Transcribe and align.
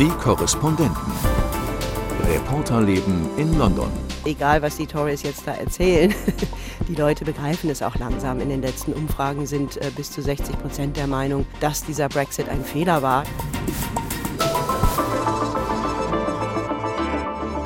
Die 0.00 0.08
Korrespondenten. 0.08 1.12
Reporterleben 2.26 3.28
in 3.36 3.58
London. 3.58 3.92
Egal, 4.24 4.62
was 4.62 4.78
die 4.78 4.86
Tories 4.86 5.22
jetzt 5.22 5.46
da 5.46 5.52
erzählen, 5.52 6.14
die 6.88 6.94
Leute 6.94 7.26
begreifen 7.26 7.68
es 7.68 7.82
auch 7.82 7.94
langsam. 7.96 8.40
In 8.40 8.48
den 8.48 8.62
letzten 8.62 8.94
Umfragen 8.94 9.44
sind 9.44 9.76
äh, 9.76 9.90
bis 9.94 10.10
zu 10.10 10.22
60 10.22 10.58
Prozent 10.58 10.96
der 10.96 11.06
Meinung, 11.06 11.46
dass 11.60 11.84
dieser 11.84 12.08
Brexit 12.08 12.48
ein 12.48 12.64
Fehler 12.64 13.02
war. 13.02 13.24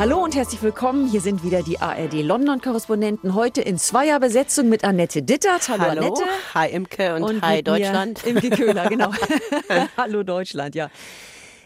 Hallo 0.00 0.18
und 0.24 0.34
herzlich 0.34 0.60
willkommen. 0.60 1.06
Hier 1.06 1.20
sind 1.20 1.44
wieder 1.44 1.62
die 1.62 1.78
ARD 1.78 2.14
London-Korrespondenten. 2.14 3.36
Heute 3.36 3.60
in 3.60 3.78
Zweierbesetzung 3.78 4.68
mit 4.68 4.82
Annette 4.82 5.22
Dittert. 5.22 5.68
Hallo, 5.68 5.84
Hallo. 5.84 6.00
Annette. 6.00 6.24
Hi 6.54 6.68
Imke 6.70 7.14
und, 7.14 7.22
und 7.22 7.42
hi 7.46 7.62
Deutschland. 7.62 8.26
Imke 8.26 8.50
Köhler, 8.50 8.88
genau. 8.88 9.12
Hallo 9.96 10.24
Deutschland, 10.24 10.74
ja. 10.74 10.90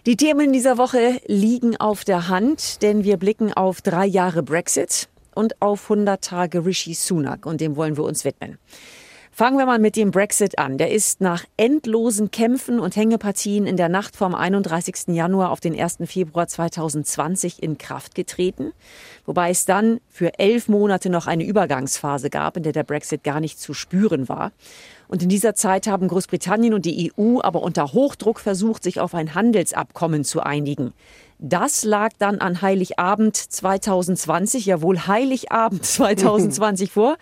Die 0.08 0.16
Themen 0.16 0.54
dieser 0.54 0.78
Woche 0.78 1.20
liegen 1.26 1.76
auf 1.76 2.02
der 2.02 2.28
Hand, 2.28 2.80
denn 2.80 3.04
wir 3.04 3.18
blicken 3.18 3.52
auf 3.52 3.82
drei 3.82 4.06
Jahre 4.06 4.42
Brexit 4.42 5.10
und 5.34 5.60
auf 5.60 5.90
100 5.90 6.24
Tage 6.24 6.64
Rishi 6.64 6.94
Sunak 6.94 7.44
und 7.44 7.60
dem 7.60 7.76
wollen 7.76 7.98
wir 7.98 8.04
uns 8.04 8.24
widmen. 8.24 8.56
Fangen 9.38 9.56
wir 9.56 9.66
mal 9.66 9.78
mit 9.78 9.94
dem 9.94 10.10
Brexit 10.10 10.58
an. 10.58 10.78
Der 10.78 10.90
ist 10.90 11.20
nach 11.20 11.44
endlosen 11.56 12.32
Kämpfen 12.32 12.80
und 12.80 12.96
Hängepartien 12.96 13.68
in 13.68 13.76
der 13.76 13.88
Nacht 13.88 14.16
vom 14.16 14.34
31. 14.34 15.14
Januar 15.14 15.52
auf 15.52 15.60
den 15.60 15.78
1. 15.78 15.98
Februar 16.06 16.48
2020 16.48 17.62
in 17.62 17.78
Kraft 17.78 18.16
getreten, 18.16 18.72
wobei 19.26 19.50
es 19.50 19.64
dann 19.64 20.00
für 20.08 20.40
elf 20.40 20.66
Monate 20.66 21.08
noch 21.08 21.28
eine 21.28 21.44
Übergangsphase 21.44 22.30
gab, 22.30 22.56
in 22.56 22.64
der 22.64 22.72
der 22.72 22.82
Brexit 22.82 23.22
gar 23.22 23.38
nicht 23.38 23.60
zu 23.60 23.74
spüren 23.74 24.28
war. 24.28 24.50
Und 25.06 25.22
in 25.22 25.28
dieser 25.28 25.54
Zeit 25.54 25.86
haben 25.86 26.08
Großbritannien 26.08 26.74
und 26.74 26.84
die 26.84 27.12
EU 27.16 27.38
aber 27.40 27.62
unter 27.62 27.92
Hochdruck 27.92 28.40
versucht, 28.40 28.82
sich 28.82 28.98
auf 28.98 29.14
ein 29.14 29.36
Handelsabkommen 29.36 30.24
zu 30.24 30.40
einigen. 30.40 30.94
Das 31.38 31.84
lag 31.84 32.10
dann 32.18 32.40
an 32.40 32.62
Heiligabend 32.62 33.36
2020, 33.36 34.66
ja 34.66 34.82
wohl 34.82 35.06
Heiligabend 35.06 35.84
2020 35.86 36.90
vor. 36.90 37.16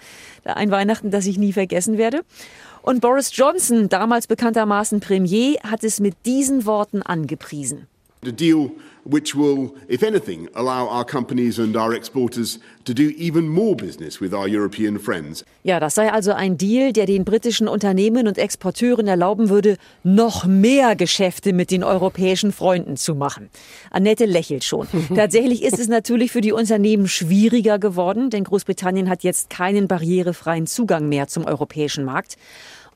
Ein 0.45 0.71
Weihnachten, 0.71 1.11
das 1.11 1.27
ich 1.27 1.39
nie 1.39 1.53
vergessen 1.53 1.99
werde. 1.99 2.23
Und 2.83 3.01
Boris 3.01 3.37
Johnson, 3.37 3.89
damals 3.89 4.27
bekanntermaßen 4.27 5.01
Premier, 5.01 5.59
hat 5.63 5.85
es 5.85 6.01
mit 6.01 6.15
diesen 6.25 6.67
Worten 6.67 7.03
angepriesen. 7.03 7.89
The 8.27 8.33
deal 8.33 8.73
which 9.07 9.37
will, 9.37 9.73
if 9.89 10.03
anything, 10.03 10.49
allow 10.55 10.89
our 10.89 11.05
companies 11.05 11.59
and 11.59 11.77
our 11.77 11.95
exporters 11.95 12.59
to 12.85 12.93
do 12.93 13.13
even 13.17 13.49
more 13.49 13.77
business 13.77 14.21
with 14.21 14.35
our 14.35 14.49
European 14.49 14.99
friends. 14.99 15.45
Ja, 15.63 15.79
das 15.79 15.95
sei 15.95 16.13
also 16.13 16.33
ein 16.33 16.59
Deal, 16.59 16.93
der 16.93 17.07
den 17.07 17.25
britischen 17.25 17.69
Unternehmen 17.69 18.27
und 18.27 18.37
Exporteuren 18.37 19.07
erlauben 19.07 19.49
würde, 19.49 19.77
noch 20.03 20.45
mehr 20.45 20.97
Geschäfte 20.97 21.53
mit 21.53 21.71
den 21.71 21.85
europäischen 21.85 22.53
Freunden 22.53 22.97
zu 22.97 23.15
machen. 23.15 23.49
Annette 23.91 24.25
lächelt 24.25 24.65
schon. 24.65 24.89
Tatsächlich 25.15 25.63
ist 25.63 25.79
es 25.79 25.87
natürlich 25.87 26.33
für 26.33 26.41
die 26.41 26.53
Unternehmen 26.53 27.07
schwieriger 27.07 27.79
geworden, 27.79 28.31
denn 28.31 28.43
Großbritannien 28.43 29.09
hat 29.09 29.23
jetzt 29.23 29.51
keinen 29.51 29.87
barrierefreien 29.87 30.67
Zugang 30.67 31.09
mehr 31.09 31.29
zum 31.29 31.45
europäischen 31.45 32.05
Markt. 32.05 32.37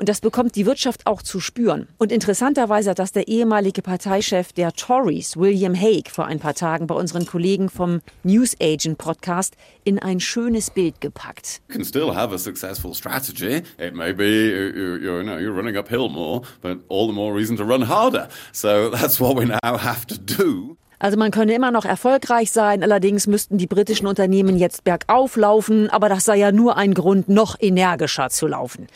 Und 0.01 0.09
das 0.09 0.23
bekommt 0.23 0.56
die 0.56 0.65
Wirtschaft 0.65 1.06
auch 1.06 1.20
zu 1.20 1.41
spüren. 1.41 1.87
Und 1.98 2.11
interessanterweise 2.11 2.89
hat 2.89 2.98
das 2.98 3.12
der 3.12 3.29
ehemalige 3.29 3.83
Parteichef 3.83 4.51
der 4.55 4.73
Tories, 4.73 5.37
William 5.37 5.75
Hague, 5.75 6.11
vor 6.11 6.25
ein 6.25 6.39
paar 6.39 6.55
Tagen 6.55 6.87
bei 6.87 6.95
unseren 6.95 7.27
Kollegen 7.27 7.69
vom 7.69 8.01
News 8.23 8.56
Agent 8.62 8.97
Podcast 8.97 9.59
in 9.84 9.98
ein 9.98 10.19
schönes 10.19 10.71
Bild 10.71 11.03
gepackt. 11.03 11.61
You 11.69 11.75
can 11.75 11.84
still 11.84 12.15
have 12.15 12.34
a 12.34 12.39
successful 12.39 12.95
strategy. 12.95 13.62
It 13.77 13.95
may 13.95 14.15
be 14.15 14.25
you, 14.25 14.97
you 14.97 15.23
know 15.23 15.37
you're 15.37 15.55
running 15.55 15.77
uphill 15.77 16.09
more, 16.09 16.41
but 16.62 16.78
all 16.89 17.06
the 17.06 17.12
more 17.12 17.37
reason 17.37 17.59
to 17.59 17.65
run 17.65 17.87
harder. 17.87 18.31
So 18.53 18.89
that's 18.98 19.21
what 19.21 19.37
we 19.37 19.45
now 19.45 19.77
have 19.77 20.06
to 20.06 20.17
do. 20.17 20.78
Also 20.98 21.19
man 21.19 21.31
könne 21.31 21.53
immer 21.53 21.73
noch 21.73 21.84
erfolgreich 21.84 22.53
sein, 22.53 22.83
allerdings 22.83 23.27
müssten 23.27 23.59
die 23.59 23.67
britischen 23.67 24.06
Unternehmen 24.06 24.56
jetzt 24.56 24.83
bergauf 24.83 25.37
laufen, 25.37 25.91
aber 25.91 26.09
das 26.09 26.25
sei 26.25 26.37
ja 26.37 26.53
nur 26.53 26.78
ein 26.78 26.94
Grund, 26.94 27.28
noch 27.28 27.56
energischer 27.60 28.31
zu 28.31 28.47
laufen. 28.47 28.87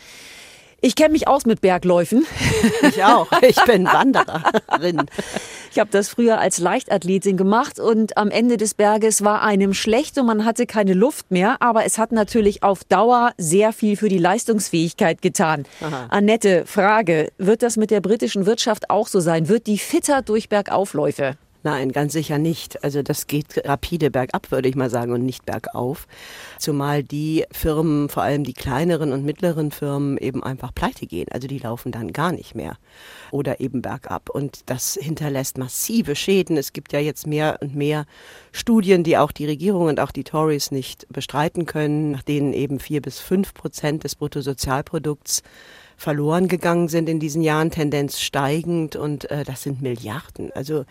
Ich 0.85 0.95
kenne 0.95 1.13
mich 1.13 1.27
aus 1.27 1.47
mit 1.47 1.61
Bergläufen. 1.61 2.27
Ich 2.83 3.03
auch. 3.03 3.27
Ich 3.41 3.59
bin 3.63 3.85
Wandererin. 3.85 5.07
Ich 5.71 5.79
habe 5.79 5.89
das 5.91 6.09
früher 6.09 6.39
als 6.39 6.59
Leichtathletin 6.59 7.37
gemacht 7.37 7.79
und 7.79 8.17
am 8.17 8.29
Ende 8.29 8.57
des 8.57 8.75
Berges 8.75 9.23
war 9.23 9.41
einem 9.41 9.73
schlecht 9.73 10.17
und 10.19 10.27
man 10.27 10.45
hatte 10.45 10.67
keine 10.67 10.93
Luft 10.93 11.31
mehr. 11.31 11.57
Aber 11.61 11.85
es 11.85 11.97
hat 11.97 12.11
natürlich 12.11 12.61
auf 12.61 12.83
Dauer 12.83 13.33
sehr 13.37 13.73
viel 13.73 13.97
für 13.97 14.09
die 14.09 14.19
Leistungsfähigkeit 14.19 15.23
getan. 15.23 15.65
Aha. 15.81 16.07
Annette, 16.09 16.65
Frage, 16.67 17.31
wird 17.39 17.63
das 17.63 17.77
mit 17.77 17.89
der 17.89 18.01
britischen 18.01 18.45
Wirtschaft 18.45 18.91
auch 18.91 19.07
so 19.07 19.19
sein? 19.19 19.49
Wird 19.49 19.65
die 19.65 19.79
fitter 19.79 20.21
durch 20.21 20.49
Bergaufläufe? 20.49 21.35
Nein, 21.65 21.91
ganz 21.91 22.13
sicher 22.13 22.37
nicht. 22.37 22.83
Also 22.83 23.01
das 23.01 23.25
geht 23.25 23.65
rapide 23.65 24.11
bergab, 24.11 24.51
würde 24.51 24.69
ich 24.69 24.75
mal 24.75 24.91
sagen, 24.91 25.13
und 25.13 25.25
nicht 25.25 25.47
bergauf. 25.47 26.07
Zumal 26.59 27.01
die 27.01 27.43
Firmen, 27.51 28.07
vor 28.07 28.21
allem 28.21 28.43
die 28.43 28.53
kleineren 28.53 29.11
und 29.11 29.25
mittleren 29.25 29.71
Firmen, 29.71 30.19
eben 30.19 30.43
einfach 30.43 30.75
pleite 30.75 31.07
gehen. 31.07 31.25
Also 31.31 31.47
die 31.47 31.57
laufen 31.57 31.91
dann 31.91 32.13
gar 32.13 32.31
nicht 32.31 32.53
mehr. 32.53 32.77
Oder 33.31 33.61
eben 33.61 33.81
bergab. 33.81 34.29
Und 34.29 34.59
das 34.67 34.93
hinterlässt 35.01 35.57
massive 35.57 36.15
Schäden. 36.15 36.55
Es 36.55 36.71
gibt 36.71 36.93
ja 36.93 36.99
jetzt 36.99 37.25
mehr 37.25 37.57
und 37.61 37.73
mehr 37.73 38.05
Studien, 38.51 39.03
die 39.03 39.17
auch 39.17 39.31
die 39.31 39.47
Regierung 39.47 39.87
und 39.87 39.99
auch 39.99 40.11
die 40.11 40.23
Tories 40.23 40.69
nicht 40.69 41.07
bestreiten 41.11 41.65
können, 41.65 42.11
nach 42.11 42.21
denen 42.21 42.53
eben 42.53 42.79
vier 42.79 43.01
bis 43.01 43.17
fünf 43.17 43.55
Prozent 43.55 44.03
des 44.03 44.13
Bruttosozialprodukts 44.13 45.41
verloren 45.97 46.47
gegangen 46.47 46.89
sind 46.89 47.09
in 47.09 47.19
diesen 47.19 47.41
Jahren, 47.41 47.71
Tendenz 47.71 48.19
steigend 48.19 48.95
und 48.95 49.31
äh, 49.31 49.43
das 49.43 49.63
sind 49.63 49.81
Milliarden. 49.81 50.51
Also 50.51 50.85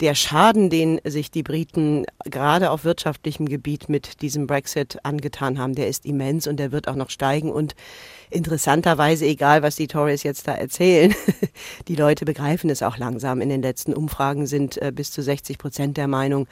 der 0.00 0.14
Schaden, 0.14 0.70
den 0.70 1.00
sich 1.04 1.30
die 1.30 1.42
Briten 1.42 2.04
gerade 2.24 2.70
auf 2.70 2.84
wirtschaftlichem 2.84 3.46
Gebiet 3.46 3.88
mit 3.88 4.22
diesem 4.22 4.46
Brexit 4.46 4.98
angetan 5.04 5.58
haben, 5.58 5.74
der 5.74 5.88
ist 5.88 6.04
immens 6.04 6.46
und 6.46 6.56
der 6.56 6.72
wird 6.72 6.88
auch 6.88 6.96
noch 6.96 7.10
steigen. 7.10 7.52
Und 7.52 7.74
interessanterweise, 8.30 9.24
egal 9.26 9.62
was 9.62 9.76
die 9.76 9.86
Tories 9.86 10.24
jetzt 10.24 10.48
da 10.48 10.54
erzählen, 10.54 11.14
die 11.88 11.96
Leute 11.96 12.24
begreifen 12.24 12.70
es 12.70 12.82
auch 12.82 12.98
langsam. 12.98 13.40
In 13.40 13.48
den 13.48 13.62
letzten 13.62 13.94
Umfragen 13.94 14.46
sind 14.46 14.80
äh, 14.82 14.90
bis 14.92 15.12
zu 15.12 15.22
60 15.22 15.58
Prozent 15.58 15.96
der 15.96 16.08
Meinung, 16.08 16.48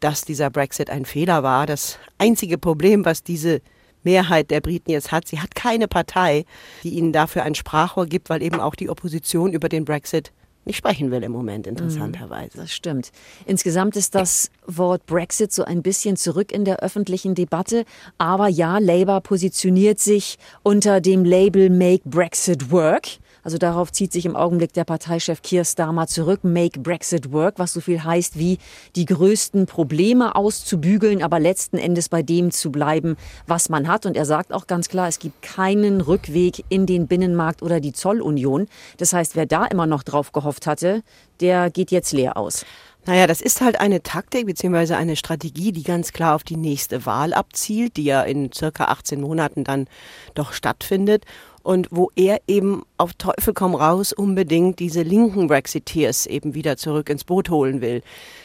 dass 0.00 0.22
dieser 0.22 0.50
Brexit 0.50 0.88
ein 0.88 1.06
Fehler 1.06 1.42
war. 1.42 1.66
Das 1.66 1.98
einzige 2.18 2.58
Problem, 2.58 3.04
was 3.04 3.24
diese 3.24 3.62
Mehrheit 4.04 4.52
der 4.52 4.60
Briten 4.60 4.92
jetzt 4.92 5.10
hat. 5.10 5.26
Sie 5.26 5.40
hat 5.40 5.54
keine 5.56 5.88
Partei, 5.88 6.44
die 6.84 6.90
ihnen 6.90 7.12
dafür 7.12 7.42
ein 7.42 7.56
Sprachrohr 7.56 8.06
gibt, 8.06 8.30
weil 8.30 8.42
eben 8.42 8.60
auch 8.60 8.76
die 8.76 8.88
Opposition 8.88 9.52
über 9.52 9.68
den 9.68 9.84
Brexit 9.84 10.32
nicht 10.66 10.76
sprechen 10.76 11.10
will 11.10 11.22
im 11.22 11.32
Moment, 11.32 11.66
interessanterweise. 11.66 12.58
Das 12.58 12.72
stimmt. 12.72 13.12
Insgesamt 13.46 13.96
ist 13.96 14.14
das 14.14 14.50
Wort 14.66 15.06
Brexit 15.06 15.52
so 15.52 15.64
ein 15.64 15.82
bisschen 15.82 16.16
zurück 16.16 16.52
in 16.52 16.64
der 16.64 16.80
öffentlichen 16.80 17.34
Debatte. 17.34 17.84
Aber 18.18 18.48
ja, 18.48 18.78
Labour 18.78 19.20
positioniert 19.20 20.00
sich 20.00 20.38
unter 20.62 21.00
dem 21.00 21.24
Label 21.24 21.70
Make 21.70 22.02
Brexit 22.04 22.70
Work. 22.70 23.18
Also 23.46 23.58
darauf 23.58 23.92
zieht 23.92 24.12
sich 24.12 24.26
im 24.26 24.34
Augenblick 24.34 24.72
der 24.72 24.82
Parteichef 24.82 25.40
Keir 25.40 25.64
Starmer 25.64 26.08
zurück. 26.08 26.40
Make 26.42 26.80
Brexit 26.80 27.30
work, 27.30 27.60
was 27.60 27.72
so 27.74 27.80
viel 27.80 28.02
heißt 28.02 28.36
wie 28.36 28.58
die 28.96 29.04
größten 29.04 29.66
Probleme 29.66 30.34
auszubügeln, 30.34 31.22
aber 31.22 31.38
letzten 31.38 31.78
Endes 31.78 32.08
bei 32.08 32.24
dem 32.24 32.50
zu 32.50 32.72
bleiben, 32.72 33.16
was 33.46 33.68
man 33.68 33.86
hat. 33.86 34.04
Und 34.04 34.16
er 34.16 34.24
sagt 34.24 34.52
auch 34.52 34.66
ganz 34.66 34.88
klar, 34.88 35.06
es 35.06 35.20
gibt 35.20 35.42
keinen 35.42 36.00
Rückweg 36.00 36.64
in 36.70 36.86
den 36.86 37.06
Binnenmarkt 37.06 37.62
oder 37.62 37.78
die 37.78 37.92
Zollunion. 37.92 38.66
Das 38.96 39.12
heißt, 39.12 39.36
wer 39.36 39.46
da 39.46 39.64
immer 39.66 39.86
noch 39.86 40.02
drauf 40.02 40.32
gehofft 40.32 40.66
hatte, 40.66 41.04
der 41.38 41.70
geht 41.70 41.92
jetzt 41.92 42.10
leer 42.10 42.36
aus. 42.36 42.66
Naja, 43.06 43.28
das 43.28 43.40
ist 43.40 43.60
halt 43.60 43.78
eine 43.78 44.02
Taktik 44.02 44.46
bzw. 44.46 44.94
eine 44.94 45.14
Strategie, 45.14 45.70
die 45.70 45.84
ganz 45.84 46.12
klar 46.12 46.34
auf 46.34 46.42
die 46.42 46.56
nächste 46.56 47.06
Wahl 47.06 47.32
abzielt, 47.32 47.96
die 47.96 48.02
ja 48.06 48.22
in 48.22 48.50
circa 48.52 48.86
18 48.86 49.20
Monaten 49.20 49.62
dann 49.62 49.86
doch 50.34 50.52
stattfindet 50.52 51.24
und 51.66 51.88
wo 51.90 52.12
er 52.14 52.38
eben 52.46 52.84
auf 52.96 53.12
Teufel 53.14 53.52
komm 53.52 53.74
raus 53.74 54.12
unbedingt 54.12 54.78
diese 54.78 55.02
linken 55.02 55.48
Brexiteers 55.48 56.26
eben 56.26 56.54
wieder 56.54 56.76
zurück 56.76 57.10
ins 57.10 57.24
Boot 57.24 57.50
holen 57.50 57.80
will, 57.80 58.02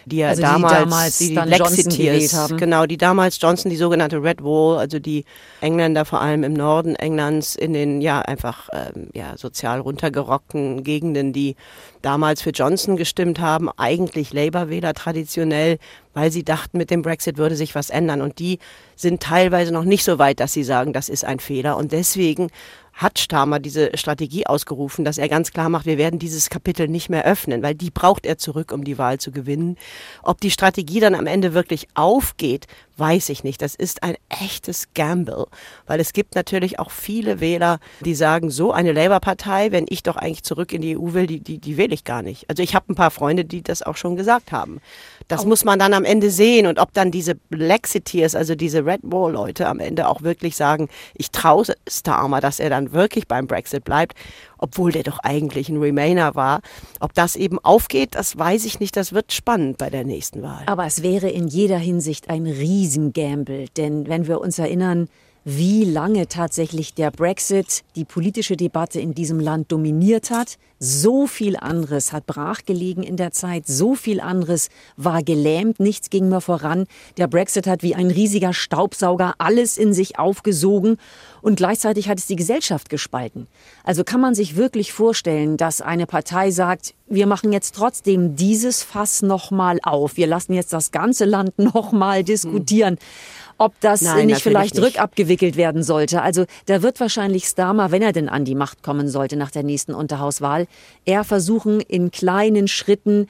die 0.07 0.17
ja 0.17 0.29
also 0.29 0.41
damals, 0.41 1.19
die, 1.19 1.35
damals 1.35 1.75
die, 1.75 1.83
die 1.83 2.03
Lexiteers, 2.09 2.53
genau, 2.57 2.87
die 2.87 2.97
damals 2.97 3.39
Johnson, 3.39 3.69
die 3.69 3.77
sogenannte 3.77 4.23
Red 4.23 4.43
Wall, 4.43 4.79
also 4.79 4.97
die 4.97 5.25
Engländer 5.61 6.03
vor 6.03 6.19
allem 6.19 6.43
im 6.43 6.53
Norden 6.53 6.95
Englands 6.95 7.55
in 7.55 7.73
den 7.73 8.01
ja 8.01 8.21
einfach 8.21 8.69
ähm, 8.73 9.09
ja 9.13 9.37
sozial 9.37 9.81
runtergerockten 9.81 10.83
Gegenden, 10.83 11.31
die 11.31 11.55
damals 12.01 12.41
für 12.41 12.49
Johnson 12.49 12.97
gestimmt 12.97 13.39
haben, 13.39 13.69
eigentlich 13.77 14.33
Labour-Wähler 14.33 14.95
traditionell, 14.95 15.77
weil 16.13 16.31
sie 16.31 16.43
dachten, 16.43 16.77
mit 16.77 16.89
dem 16.89 17.01
Brexit 17.01 17.37
würde 17.37 17.55
sich 17.55 17.75
was 17.75 17.89
ändern. 17.89 18.21
Und 18.21 18.39
die 18.39 18.59
sind 18.95 19.21
teilweise 19.21 19.71
noch 19.71 19.83
nicht 19.83 20.03
so 20.03 20.19
weit, 20.19 20.39
dass 20.39 20.53
sie 20.53 20.63
sagen, 20.63 20.93
das 20.93 21.09
ist 21.09 21.23
ein 21.23 21.39
Fehler. 21.39 21.77
Und 21.77 21.91
deswegen 21.91 22.49
hat 22.93 23.19
Starmer 23.19 23.59
diese 23.59 23.97
Strategie 23.97 24.45
ausgerufen, 24.47 25.05
dass 25.05 25.17
er 25.17 25.29
ganz 25.29 25.51
klar 25.51 25.69
macht, 25.69 25.85
wir 25.85 25.97
werden 25.97 26.19
dieses 26.19 26.49
Kapitel 26.49 26.87
nicht 26.87 27.09
mehr 27.09 27.25
öffnen, 27.25 27.63
weil 27.63 27.75
die 27.75 27.89
braucht 27.89 28.25
er 28.25 28.37
zurück, 28.37 28.71
um 28.71 28.83
die 28.83 28.97
Wahl 28.97 29.19
zu 29.19 29.31
gewinnen. 29.31 29.77
Ob 30.23 30.41
die 30.41 30.51
Strategie 30.51 30.99
dann 30.99 31.15
am 31.15 31.27
Ende 31.27 31.53
wirklich 31.53 31.87
aufgeht, 31.93 32.67
weiß 33.01 33.29
ich 33.29 33.43
nicht. 33.43 33.61
Das 33.61 33.73
ist 33.73 34.03
ein 34.03 34.15
echtes 34.29 34.93
Gamble, 34.93 35.47
weil 35.87 35.99
es 35.99 36.13
gibt 36.13 36.35
natürlich 36.35 36.79
auch 36.79 36.91
viele 36.91 37.39
Wähler, 37.39 37.79
die 37.99 38.13
sagen, 38.13 38.51
so 38.51 38.71
eine 38.71 38.93
Labour-Partei, 38.93 39.71
wenn 39.71 39.87
ich 39.89 40.03
doch 40.03 40.15
eigentlich 40.15 40.43
zurück 40.43 40.71
in 40.71 40.81
die 40.81 40.95
EU 40.95 41.13
will, 41.13 41.25
die, 41.25 41.39
die, 41.39 41.57
die 41.57 41.77
wähle 41.77 41.93
ich 41.93 42.03
gar 42.03 42.21
nicht. 42.21 42.47
Also 42.49 42.61
ich 42.61 42.75
habe 42.75 42.93
ein 42.93 42.95
paar 42.95 43.11
Freunde, 43.11 43.43
die 43.43 43.63
das 43.63 43.81
auch 43.81 43.97
schon 43.97 44.15
gesagt 44.15 44.51
haben. 44.51 44.79
Das 45.27 45.45
muss 45.45 45.65
man 45.65 45.79
dann 45.79 45.93
am 45.93 46.05
Ende 46.05 46.29
sehen 46.29 46.67
und 46.67 46.77
ob 46.77 46.93
dann 46.93 47.09
diese 47.09 47.37
Lexiteers, 47.49 48.35
also 48.35 48.53
diese 48.53 48.85
Red 48.85 49.01
Wall-Leute 49.03 49.67
am 49.67 49.79
Ende 49.79 50.07
auch 50.07 50.21
wirklich 50.21 50.55
sagen, 50.55 50.87
ich 51.15 51.31
traue 51.31 51.65
Starmer, 51.87 52.39
dass 52.39 52.59
er 52.59 52.69
dann 52.69 52.91
wirklich 52.91 53.27
beim 53.27 53.47
Brexit 53.47 53.83
bleibt, 53.83 54.15
obwohl 54.61 54.91
der 54.93 55.03
doch 55.03 55.19
eigentlich 55.19 55.67
ein 55.67 55.77
Remainer 55.77 56.35
war. 56.35 56.61
Ob 57.01 57.13
das 57.13 57.35
eben 57.35 57.59
aufgeht, 57.59 58.15
das 58.15 58.37
weiß 58.37 58.63
ich 58.65 58.79
nicht. 58.79 58.95
Das 58.95 59.11
wird 59.11 59.33
spannend 59.33 59.77
bei 59.77 59.89
der 59.89 60.05
nächsten 60.05 60.41
Wahl. 60.41 60.63
Aber 60.67 60.85
es 60.85 61.03
wäre 61.03 61.29
in 61.29 61.47
jeder 61.47 61.77
Hinsicht 61.77 62.29
ein 62.29 62.45
Riesengamble, 62.45 63.65
denn 63.75 64.07
wenn 64.07 64.27
wir 64.27 64.39
uns 64.39 64.57
erinnern, 64.59 65.09
wie 65.43 65.85
lange 65.85 66.27
tatsächlich 66.27 66.93
der 66.93 67.09
Brexit 67.09 67.83
die 67.95 68.05
politische 68.05 68.55
Debatte 68.55 68.99
in 68.99 69.15
diesem 69.15 69.39
Land 69.39 69.71
dominiert 69.71 70.29
hat. 70.29 70.57
So 70.77 71.27
viel 71.27 71.57
anderes 71.57 72.11
hat 72.11 72.25
brachgelegen 72.25 73.03
in 73.03 73.17
der 73.17 73.31
Zeit, 73.31 73.67
so 73.67 73.95
viel 73.95 74.19
anderes 74.19 74.69
war 74.97 75.23
gelähmt, 75.23 75.79
nichts 75.79 76.09
ging 76.09 76.29
mehr 76.29 76.41
voran. 76.41 76.85
Der 77.17 77.27
Brexit 77.27 77.67
hat 77.67 77.83
wie 77.83 77.95
ein 77.95 78.09
riesiger 78.09 78.53
Staubsauger 78.53 79.35
alles 79.37 79.77
in 79.77 79.93
sich 79.93 80.17
aufgesogen 80.17 80.97
und 81.41 81.55
gleichzeitig 81.55 82.09
hat 82.09 82.19
es 82.19 82.27
die 82.27 82.35
Gesellschaft 82.35 82.89
gespalten. 82.89 83.47
Also 83.83 84.03
kann 84.03 84.21
man 84.21 84.35
sich 84.35 84.55
wirklich 84.55 84.93
vorstellen, 84.93 85.57
dass 85.57 85.81
eine 85.81 86.07
Partei 86.07 86.51
sagt, 86.51 86.93
wir 87.07 87.27
machen 87.27 87.51
jetzt 87.51 87.75
trotzdem 87.75 88.35
dieses 88.35 88.83
Fass 88.83 89.21
nochmal 89.21 89.79
auf, 89.83 90.17
wir 90.17 90.27
lassen 90.27 90.53
jetzt 90.53 90.73
das 90.73 90.91
ganze 90.91 91.25
Land 91.25 91.57
nochmal 91.59 92.23
diskutieren. 92.23 92.95
Hm 92.95 93.40
ob 93.61 93.79
das 93.79 94.01
Nein, 94.01 94.25
nicht 94.25 94.41
vielleicht 94.41 94.73
nicht. 94.75 94.83
rückabgewickelt 94.83 95.55
werden 95.55 95.83
sollte. 95.83 96.23
Also 96.23 96.45
da 96.65 96.81
wird 96.81 96.99
wahrscheinlich 96.99 97.45
Starmer, 97.45 97.91
wenn 97.91 98.01
er 98.01 98.11
denn 98.11 98.27
an 98.27 98.43
die 98.43 98.55
Macht 98.55 98.81
kommen 98.81 99.07
sollte 99.07 99.37
nach 99.37 99.51
der 99.51 99.61
nächsten 99.61 99.93
Unterhauswahl, 99.93 100.65
eher 101.05 101.23
versuchen, 101.23 101.79
in 101.79 102.09
kleinen 102.09 102.67
Schritten 102.67 103.27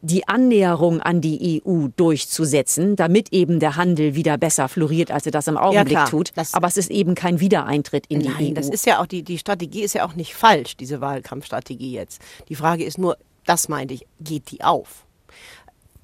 die 0.00 0.26
Annäherung 0.26 1.00
an 1.00 1.20
die 1.20 1.62
EU 1.66 1.88
durchzusetzen, 1.96 2.96
damit 2.96 3.32
eben 3.32 3.60
der 3.60 3.76
Handel 3.76 4.14
wieder 4.14 4.38
besser 4.38 4.68
floriert, 4.68 5.10
als 5.10 5.26
er 5.26 5.32
das 5.32 5.48
im 5.48 5.58
Augenblick 5.58 5.92
ja, 5.92 6.06
tut. 6.06 6.32
Das 6.34 6.54
Aber 6.54 6.66
es 6.66 6.78
ist 6.78 6.90
eben 6.90 7.14
kein 7.14 7.40
Wiedereintritt 7.40 8.06
in 8.08 8.20
nein, 8.20 8.34
die 8.38 8.50
EU. 8.50 8.54
Das 8.54 8.68
ist 8.70 8.86
ja 8.86 9.00
auch 9.02 9.06
die, 9.06 9.22
die 9.22 9.38
Strategie 9.38 9.82
ist 9.82 9.94
ja 9.94 10.06
auch 10.06 10.14
nicht 10.14 10.34
falsch, 10.34 10.76
diese 10.76 11.00
Wahlkampfstrategie 11.00 11.92
jetzt. 11.92 12.22
Die 12.48 12.54
Frage 12.54 12.84
ist 12.84 12.98
nur, 12.98 13.16
das 13.44 13.68
meinte 13.68 13.94
ich, 13.94 14.06
geht 14.20 14.50
die 14.50 14.62
auf? 14.62 15.03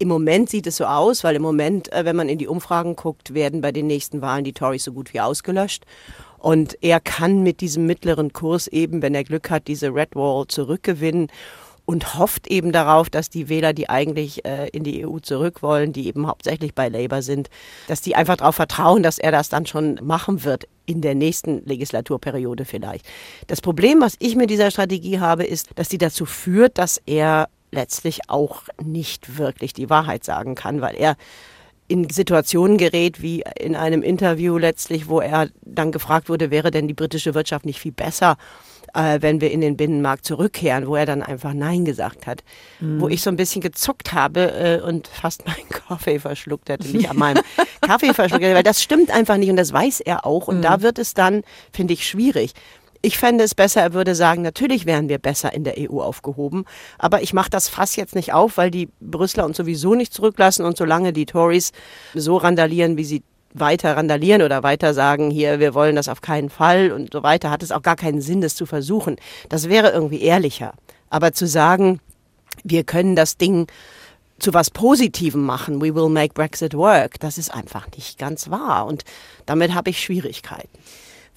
Im 0.01 0.09
Moment 0.09 0.49
sieht 0.49 0.67
es 0.67 0.79
so 0.79 0.87
aus, 0.87 1.25
weil 1.25 1.37
im 1.37 1.43
Moment, 1.43 1.93
äh, 1.93 2.07
wenn 2.07 2.17
man 2.17 2.31
in 2.31 2.39
die 2.39 2.49
Umfragen 2.49 2.97
guckt, 2.97 3.35
werden 3.35 3.61
bei 3.61 3.71
den 3.71 3.87
nächsten 3.87 4.23
Wahlen 4.23 4.45
die 4.45 4.55
Tories 4.55 4.83
so 4.83 4.93
gut 4.95 5.13
wie 5.13 5.21
ausgelöscht. 5.21 5.85
Und 6.39 6.83
er 6.83 7.01
kann 7.01 7.43
mit 7.43 7.61
diesem 7.61 7.85
mittleren 7.85 8.33
Kurs 8.33 8.67
eben, 8.67 9.03
wenn 9.03 9.15
er 9.15 9.25
Glück 9.25 9.51
hat, 9.51 9.69
diese 9.69 9.95
Red 9.95 10.17
Wall 10.17 10.47
zurückgewinnen 10.49 11.29
und 11.85 12.15
hofft 12.19 12.47
eben 12.47 12.73
darauf, 12.73 13.11
dass 13.11 13.29
die 13.29 13.51
Wähler, 13.51 13.75
die 13.75 13.91
eigentlich 13.91 14.43
äh, 14.47 14.69
in 14.69 14.85
die 14.85 15.07
EU 15.07 15.19
zurück 15.19 15.63
wollen, 15.63 15.93
die 15.93 16.07
eben 16.07 16.27
hauptsächlich 16.27 16.75
bei 16.75 16.89
Labour 16.89 17.21
sind, 17.21 17.51
dass 17.87 18.01
die 18.01 18.15
einfach 18.15 18.39
darauf 18.39 18.55
vertrauen, 18.55 19.03
dass 19.03 19.19
er 19.19 19.33
das 19.33 19.51
dann 19.51 19.67
schon 19.67 20.01
machen 20.03 20.45
wird 20.45 20.67
in 20.87 21.03
der 21.03 21.15
nächsten 21.15 21.63
Legislaturperiode 21.67 22.65
vielleicht. 22.65 23.05
Das 23.49 23.61
Problem, 23.61 24.01
was 24.01 24.15
ich 24.19 24.35
mit 24.35 24.49
dieser 24.49 24.71
Strategie 24.71 25.21
habe, 25.21 25.45
ist, 25.45 25.69
dass 25.75 25.91
die 25.91 25.99
dazu 25.99 26.25
führt, 26.25 26.79
dass 26.79 27.03
er 27.05 27.51
letztlich 27.71 28.29
auch 28.29 28.63
nicht 28.83 29.39
wirklich 29.39 29.73
die 29.73 29.91
Wahrheit 29.91 30.25
sagen 30.25 30.55
kann, 30.55 30.81
weil 30.81 30.97
er 30.97 31.17
in 31.91 32.09
Situationen 32.09 32.79
gerät, 32.79 33.21
wie 33.21 33.43
in 33.59 33.75
einem 33.75 34.03
Interview 34.03 34.57
letztlich, 34.59 35.09
wo 35.09 35.21
er 35.21 35.49
dann 35.63 35.91
gefragt 35.91 36.29
wurde, 36.29 36.53
wäre 36.53 36.71
denn 36.71 36.87
die 36.87 36.95
britische 36.95 37.35
Wirtschaft 37.35 37.67
nicht 37.67 37.81
viel 37.81 37.91
besser, 37.91 38.37
äh, 38.95 39.19
wenn 39.21 39.41
wir 39.41 39.51
in 39.51 39.61
den 39.61 39.77
Binnenmarkt 39.77 40.25
zurückkehren, 40.25 40.87
wo 40.87 40.95
er 40.95 41.05
dann 41.05 41.21
einfach 41.23 41.53
Nein 41.53 41.85
gesagt 41.85 42.29
hat. 42.29 42.45
Mhm. 42.79 43.01
Wo 43.01 43.09
ich 43.09 43.23
so 43.23 43.31
ein 43.31 43.37
bisschen 43.37 43.61
gezuckt 43.61 44.13
habe 44.13 44.53
äh, 44.53 44.81
und 44.81 45.09
fast 45.09 45.47
meinen 45.47 45.69
Kaffee 45.69 46.21
verschluckt 46.21 46.69
hätte, 46.69 46.89
nicht 46.89 47.11
an 47.11 47.17
meinem 47.19 47.43
Kaffee 47.81 48.15
verschluckt 48.15 48.45
hätte, 48.45 48.55
weil 48.55 48.63
das 48.63 48.83
stimmt 48.83 49.11
einfach 49.11 49.37
nicht 49.37 49.51
und 49.51 49.57
das 49.57 49.73
weiß 49.73 49.99
er 50.01 50.25
auch. 50.25 50.47
Und 50.47 50.59
mhm. 50.59 50.63
da 50.63 50.83
wird 50.83 50.99
es 50.99 51.15
dann, 51.15 51.43
finde 51.73 51.95
ich, 51.95 52.07
schwierig. 52.07 52.53
Ich 53.03 53.19
fände 53.19 53.45
es 53.45 53.55
besser, 53.55 53.81
er 53.81 53.95
würde 53.95 54.15
sagen, 54.15 54.43
natürlich 54.43 54.85
wären 54.85 55.09
wir 55.09 55.19
besser 55.19 55.55
in 55.55 55.65
der 55.65 55.77
EU 55.79 56.01
aufgehoben. 56.01 56.67
Aber 56.99 57.23
ich 57.23 57.33
mache 57.33 57.49
das 57.49 57.69
Fass 57.69 57.97
jetzt 57.97 58.15
nicht 58.15 58.35
auf, 58.35 58.59
weil 58.59 58.71
die 58.71 58.91
Brüsseler 59.01 59.47
uns 59.47 59.57
sowieso 59.57 59.95
nicht 59.95 60.13
zurücklassen. 60.13 60.67
Und 60.67 60.77
solange 60.77 61.13
die 61.13 61.25
Tories 61.25 61.73
so 62.15 62.37
randalieren, 62.37 62.99
wie 62.99 63.05
sie 63.05 63.23
weiter 63.55 63.97
randalieren 63.97 64.43
oder 64.43 64.63
weiter 64.63 64.95
sagen, 64.95 65.31
hier, 65.31 65.61
wir 65.61 65.75
wollen 65.75 65.97
das 65.97 66.09
auf 66.09 66.21
keinen 66.21 66.51
Fall 66.51 66.93
und 66.93 67.13
so 67.13 67.23
weiter, 67.23 67.51
hat 67.51 67.63
es 67.63 67.73
auch 67.73 67.83
gar 67.83 67.97
keinen 67.97 68.21
Sinn, 68.21 68.43
das 68.43 68.55
zu 68.55 68.67
versuchen. 68.67 69.17
Das 69.49 69.69
wäre 69.69 69.91
irgendwie 69.91 70.23
ehrlicher. 70.23 70.75
Aber 71.09 71.33
zu 71.33 71.47
sagen, 71.47 72.01
wir 72.63 72.85
können 72.85 73.17
das 73.17 73.39
Ding 73.39 73.67
zu 74.39 74.55
was 74.55 74.71
Positivem 74.71 75.45
machen, 75.45 75.81
we 75.83 75.95
will 75.95 76.09
make 76.09 76.35
Brexit 76.35 76.75
work, 76.75 77.21
das 77.21 77.39
ist 77.39 77.53
einfach 77.53 77.89
nicht 77.97 78.19
ganz 78.19 78.51
wahr. 78.51 78.87
Und 78.87 79.05
damit 79.47 79.75
habe 79.75 79.91
ich 79.91 80.01
Schwierigkeiten. 80.01 80.79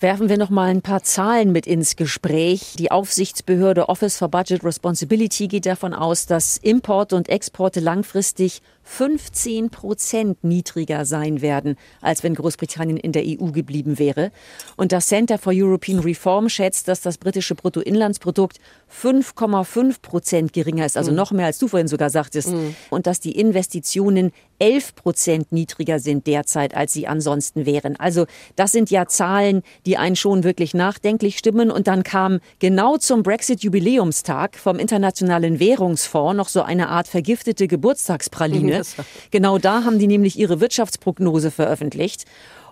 Werfen 0.04 0.28
wir 0.28 0.38
noch 0.38 0.50
mal 0.50 0.70
ein 0.70 0.82
paar 0.82 1.02
Zahlen 1.02 1.54
mit 1.54 1.66
ins 1.66 1.96
Gespräch. 1.96 2.74
Die 2.78 2.92
Aufsichtsbehörde 2.92 3.88
Office 3.88 4.18
for 4.18 4.28
Budget 4.28 4.62
Responsibility 4.62 5.48
geht 5.48 5.66
davon 5.66 5.94
aus, 5.94 6.26
dass 6.26 6.58
Importe 6.58 7.16
und 7.16 7.30
Exporte 7.30 7.80
langfristig 7.80 8.62
15 8.83 9.69
Prozent 9.69 10.44
niedriger 10.44 11.06
sein 11.06 11.41
werden, 11.41 11.77
als 12.01 12.24
wenn 12.24 12.35
Großbritannien 12.35 12.97
in 12.97 13.12
der 13.12 13.24
EU 13.25 13.51
geblieben 13.51 13.97
wäre. 13.97 14.31
Und 14.75 14.91
das 14.91 15.07
Center 15.07 15.38
for 15.38 15.53
European 15.56 16.00
Reform 16.00 16.50
schätzt, 16.50 16.88
dass 16.88 17.01
das 17.01 17.18
britische 17.18 17.56
Bruttoinlandsprodukt 17.56 18.59
5,5 18.91 20.01
Prozent 20.01 20.53
geringer 20.53 20.85
ist, 20.85 20.97
also 20.97 21.12
mhm. 21.12 21.18
noch 21.18 21.31
mehr 21.31 21.45
als 21.45 21.57
du 21.57 21.68
vorhin 21.68 21.88
sogar 21.88 22.09
sagtest. 22.09 22.50
Mhm. 22.50 22.75
Und 22.89 23.07
dass 23.07 23.19
die 23.19 23.31
Investitionen 23.31 24.31
11 24.59 24.95
Prozent 24.95 25.51
niedriger 25.51 26.00
sind 26.00 26.27
derzeit, 26.27 26.75
als 26.75 26.94
sie 26.94 27.07
ansonsten 27.07 27.65
wären. 27.65 27.95
Also 27.97 28.25
das 28.56 28.71
sind 28.71 28.91
ja 28.91 29.07
Zahlen, 29.07 29.63
die 29.85 29.97
einen 29.97 30.15
schon 30.15 30.44
wirklich 30.44 30.74
nachdenklich 30.74 31.38
stimmen. 31.38 31.71
Und 31.71 31.88
dann 31.88 32.03
kam 32.03 32.39
genau 32.59 32.97
zum 32.97 33.24
Brexit-Jubiläumstag 33.24 34.56
vom 34.56 34.80
Internationalen 34.80 35.59
Währungsfonds 35.59 36.38
noch 36.38 36.50
so 36.50 36.62
eine 36.62 36.89
Art 36.89 37.07
vergiftete 37.07 37.68
Geburtstagspraline. 37.68 38.73
Mhm. 38.73 38.73
Genau 39.31 39.58
da 39.58 39.84
haben 39.84 40.00
die 40.00 40.08
nämlich 40.08 40.38
ihre 40.38 40.60
Wirtschaftsprognose 40.60 41.52
veröffentlicht. 41.52 42.25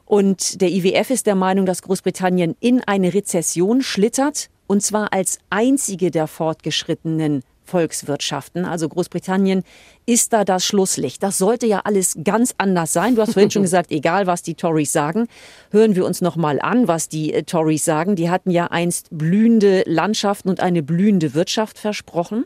Und 0.06 0.62
der 0.62 0.70
IWF 0.70 1.10
ist 1.10 1.26
der 1.26 1.36
Meinung, 1.36 1.66
dass 1.66 1.82
Großbritannien 1.84 2.56
in 2.60 2.82
eine 2.82 3.14
Rezession 3.14 3.82
schlittert, 3.82 4.50
und 4.68 4.84
zwar 4.84 5.14
als 5.14 5.40
einzige 5.50 6.12
der 6.12 6.28
fortgeschrittenen 6.28 7.44
Volkswirtschaften. 7.64 8.66
Also 8.66 8.90
Großbritannien 8.90 9.64
ist 10.06 10.34
da 10.34 10.44
das 10.44 10.66
Schlusslicht. 10.66 11.24
Das 11.24 11.38
sollte 11.38 11.66
ja 11.66 11.82
alles 11.86 12.18
ganz 12.24 12.54
anders 12.58 12.92
sein. 12.92 13.16
Du 13.16 13.22
hast 13.22 13.34
vorhin 13.34 13.52
schon 13.52 13.62
gesagt, 13.70 13.92
egal 13.92 14.28
was 14.28 14.44
die 14.44 14.56
Tories 14.56 14.92
sagen, 14.92 15.28
hören 15.72 15.96
wir 15.96 16.06
uns 16.06 16.22
noch 16.22 16.36
mal 16.36 16.60
an, 16.60 16.88
was 16.88 17.08
die 17.08 17.34
äh, 17.34 17.44
Tories 17.44 17.86
sagen. 17.86 18.16
Die 18.16 18.30
hatten 18.30 18.52
ja 18.52 18.68
einst 18.68 19.08
blühende 19.12 19.84
Landschaften 19.86 20.50
und 20.50 20.60
eine 20.60 20.84
blühende 20.84 21.34
Wirtschaft 21.34 21.80
versprochen 21.80 22.46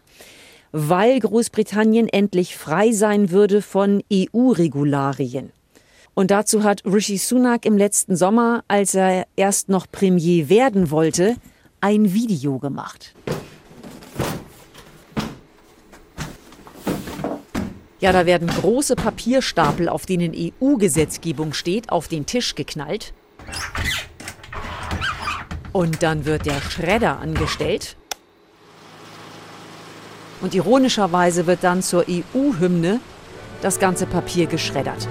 weil 0.77 1.21
Großbritannien 1.21 2.09
endlich 2.09 2.57
frei 2.57 2.91
sein 2.91 3.31
würde 3.31 3.61
von 3.61 4.03
EU-Regularien. 4.11 5.53
Und 6.13 6.31
dazu 6.31 6.63
hat 6.63 6.83
Rishi 6.83 7.17
Sunak 7.17 7.65
im 7.65 7.77
letzten 7.77 8.17
Sommer, 8.17 8.65
als 8.67 8.93
er 8.93 9.25
erst 9.37 9.69
noch 9.69 9.87
Premier 9.89 10.49
werden 10.49 10.91
wollte, 10.91 11.37
ein 11.79 12.13
Video 12.13 12.59
gemacht. 12.59 13.13
Ja, 18.01 18.11
da 18.11 18.25
werden 18.25 18.49
große 18.49 18.97
Papierstapel, 18.97 19.87
auf 19.87 20.05
denen 20.05 20.33
EU-Gesetzgebung 20.35 21.53
steht, 21.53 21.89
auf 21.89 22.09
den 22.09 22.25
Tisch 22.25 22.53
geknallt. 22.53 23.13
Und 25.71 26.03
dann 26.03 26.25
wird 26.25 26.45
der 26.45 26.59
Schredder 26.59 27.19
angestellt. 27.19 27.95
Und 30.41 30.53
ironischerweise 30.53 31.47
wird 31.47 31.63
dann 31.63 31.81
zur 31.81 32.05
EU-Hymne 32.09 32.99
das 33.61 33.79
ganze 33.79 34.05
Papier 34.05 34.47
geschreddert. 34.47 35.07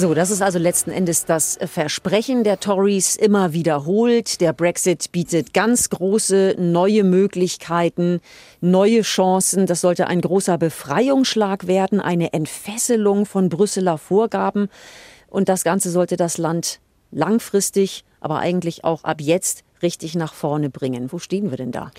So, 0.00 0.14
das 0.14 0.30
ist 0.30 0.40
also 0.40 0.58
letzten 0.58 0.90
Endes 0.90 1.26
das 1.26 1.58
Versprechen 1.62 2.42
der 2.42 2.58
Tories 2.58 3.16
immer 3.16 3.52
wiederholt. 3.52 4.40
Der 4.40 4.54
Brexit 4.54 5.12
bietet 5.12 5.52
ganz 5.52 5.90
große 5.90 6.54
neue 6.58 7.04
Möglichkeiten, 7.04 8.20
neue 8.62 9.02
Chancen. 9.02 9.66
Das 9.66 9.82
sollte 9.82 10.06
ein 10.06 10.22
großer 10.22 10.56
Befreiungsschlag 10.56 11.66
werden, 11.66 12.00
eine 12.00 12.32
Entfesselung 12.32 13.26
von 13.26 13.50
Brüsseler 13.50 13.98
Vorgaben. 13.98 14.70
Und 15.28 15.50
das 15.50 15.64
Ganze 15.64 15.90
sollte 15.90 16.16
das 16.16 16.38
Land 16.38 16.80
langfristig, 17.10 18.04
aber 18.20 18.38
eigentlich 18.38 18.84
auch 18.84 19.04
ab 19.04 19.20
jetzt 19.20 19.64
richtig 19.82 20.14
nach 20.14 20.34
vorne 20.34 20.70
bringen. 20.70 21.12
Wo 21.12 21.18
stehen 21.18 21.50
wir 21.50 21.56
denn 21.56 21.72
da? 21.72 21.90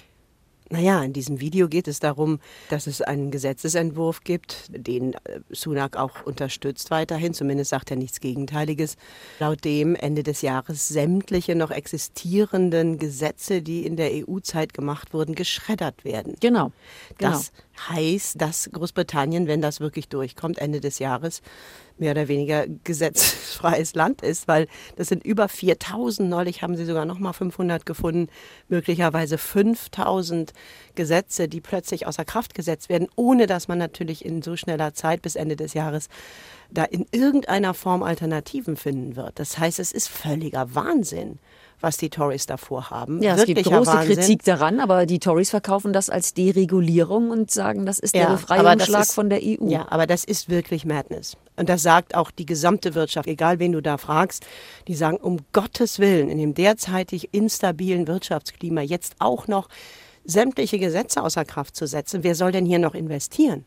Naja, 0.71 1.03
in 1.03 1.11
diesem 1.11 1.41
Video 1.41 1.67
geht 1.67 1.89
es 1.89 1.99
darum, 1.99 2.39
dass 2.69 2.87
es 2.87 3.01
einen 3.01 3.29
Gesetzesentwurf 3.29 4.23
gibt, 4.23 4.67
den 4.69 5.13
äh, 5.15 5.41
Sunak 5.49 5.97
auch 5.97 6.23
unterstützt 6.23 6.91
weiterhin. 6.91 7.33
Zumindest 7.33 7.71
sagt 7.71 7.91
er 7.91 7.97
nichts 7.97 8.21
Gegenteiliges. 8.21 8.95
Laut 9.39 9.65
dem 9.65 9.95
Ende 9.95 10.23
des 10.23 10.41
Jahres 10.41 10.87
sämtliche 10.87 11.55
noch 11.55 11.71
existierenden 11.71 12.99
Gesetze, 12.99 13.61
die 13.61 13.85
in 13.85 13.97
der 13.97 14.11
EU-Zeit 14.13 14.73
gemacht 14.73 15.13
wurden, 15.13 15.35
geschreddert 15.35 16.05
werden. 16.05 16.35
Genau. 16.39 16.71
genau. 17.17 17.31
Das 17.31 17.51
heißt, 17.89 18.41
dass 18.41 18.69
Großbritannien, 18.71 19.47
wenn 19.47 19.61
das 19.61 19.79
wirklich 19.79 20.07
durchkommt, 20.09 20.57
Ende 20.59 20.79
des 20.79 20.99
Jahres, 20.99 21.41
mehr 21.97 22.11
oder 22.11 22.27
weniger 22.27 22.65
gesetzfreies 22.83 23.93
Land 23.95 24.23
ist, 24.23 24.47
weil 24.47 24.67
das 24.95 25.07
sind 25.07 25.23
über 25.23 25.47
4000, 25.47 26.29
neulich 26.29 26.63
haben 26.63 26.75
sie 26.75 26.85
sogar 26.85 27.05
noch 27.05 27.19
mal 27.19 27.33
500 27.33 27.85
gefunden, 27.85 28.27
möglicherweise 28.69 29.37
5000 29.37 30.51
Gesetze, 30.95 31.47
die 31.47 31.61
plötzlich 31.61 32.07
außer 32.07 32.25
Kraft 32.25 32.55
gesetzt 32.55 32.89
werden, 32.89 33.07
ohne 33.15 33.45
dass 33.45 33.67
man 33.67 33.77
natürlich 33.77 34.25
in 34.25 34.41
so 34.41 34.55
schneller 34.55 34.93
Zeit 34.93 35.21
bis 35.21 35.35
Ende 35.35 35.55
des 35.55 35.73
Jahres 35.73 36.09
da 36.71 36.83
in 36.85 37.05
irgendeiner 37.11 37.73
Form 37.73 38.01
Alternativen 38.01 38.77
finden 38.77 39.15
wird. 39.15 39.37
Das 39.39 39.57
heißt, 39.59 39.79
es 39.79 39.91
ist 39.91 40.07
völliger 40.07 40.73
Wahnsinn 40.73 41.39
was 41.81 41.97
die 41.97 42.09
Tories 42.09 42.45
davor 42.45 42.89
haben. 42.89 43.21
Ja, 43.21 43.35
es 43.35 43.45
gibt 43.45 43.63
große 43.63 43.91
Wahnsinn. 43.91 44.15
Kritik 44.15 44.43
daran, 44.43 44.79
aber 44.79 45.05
die 45.05 45.19
Tories 45.19 45.49
verkaufen 45.49 45.93
das 45.93 46.09
als 46.09 46.33
Deregulierung 46.33 47.29
und 47.29 47.51
sagen, 47.51 47.85
das 47.85 47.99
ist 47.99 48.15
der 48.15 48.23
ja, 48.23 48.31
Befreiungsschlag 48.31 49.03
ist, 49.03 49.13
von 49.13 49.29
der 49.29 49.39
EU. 49.41 49.67
Ja, 49.67 49.87
aber 49.89 50.07
das 50.07 50.23
ist 50.23 50.49
wirklich 50.49 50.85
Madness. 50.85 51.37
Und 51.55 51.69
das 51.69 51.83
sagt 51.83 52.15
auch 52.15 52.31
die 52.31 52.45
gesamte 52.45 52.95
Wirtschaft, 52.95 53.27
egal 53.27 53.59
wen 53.59 53.71
du 53.71 53.81
da 53.81 53.97
fragst, 53.97 54.45
die 54.87 54.95
sagen, 54.95 55.17
um 55.17 55.39
Gottes 55.51 55.99
Willen, 55.99 56.29
in 56.29 56.37
dem 56.37 56.53
derzeitig 56.53 57.33
instabilen 57.33 58.07
Wirtschaftsklima 58.07 58.81
jetzt 58.81 59.15
auch 59.19 59.47
noch 59.47 59.67
sämtliche 60.23 60.79
Gesetze 60.79 61.21
außer 61.23 61.45
Kraft 61.45 61.75
zu 61.75 61.87
setzen, 61.87 62.23
wer 62.23 62.35
soll 62.35 62.51
denn 62.51 62.65
hier 62.65 62.79
noch 62.79 62.93
investieren? 62.93 63.65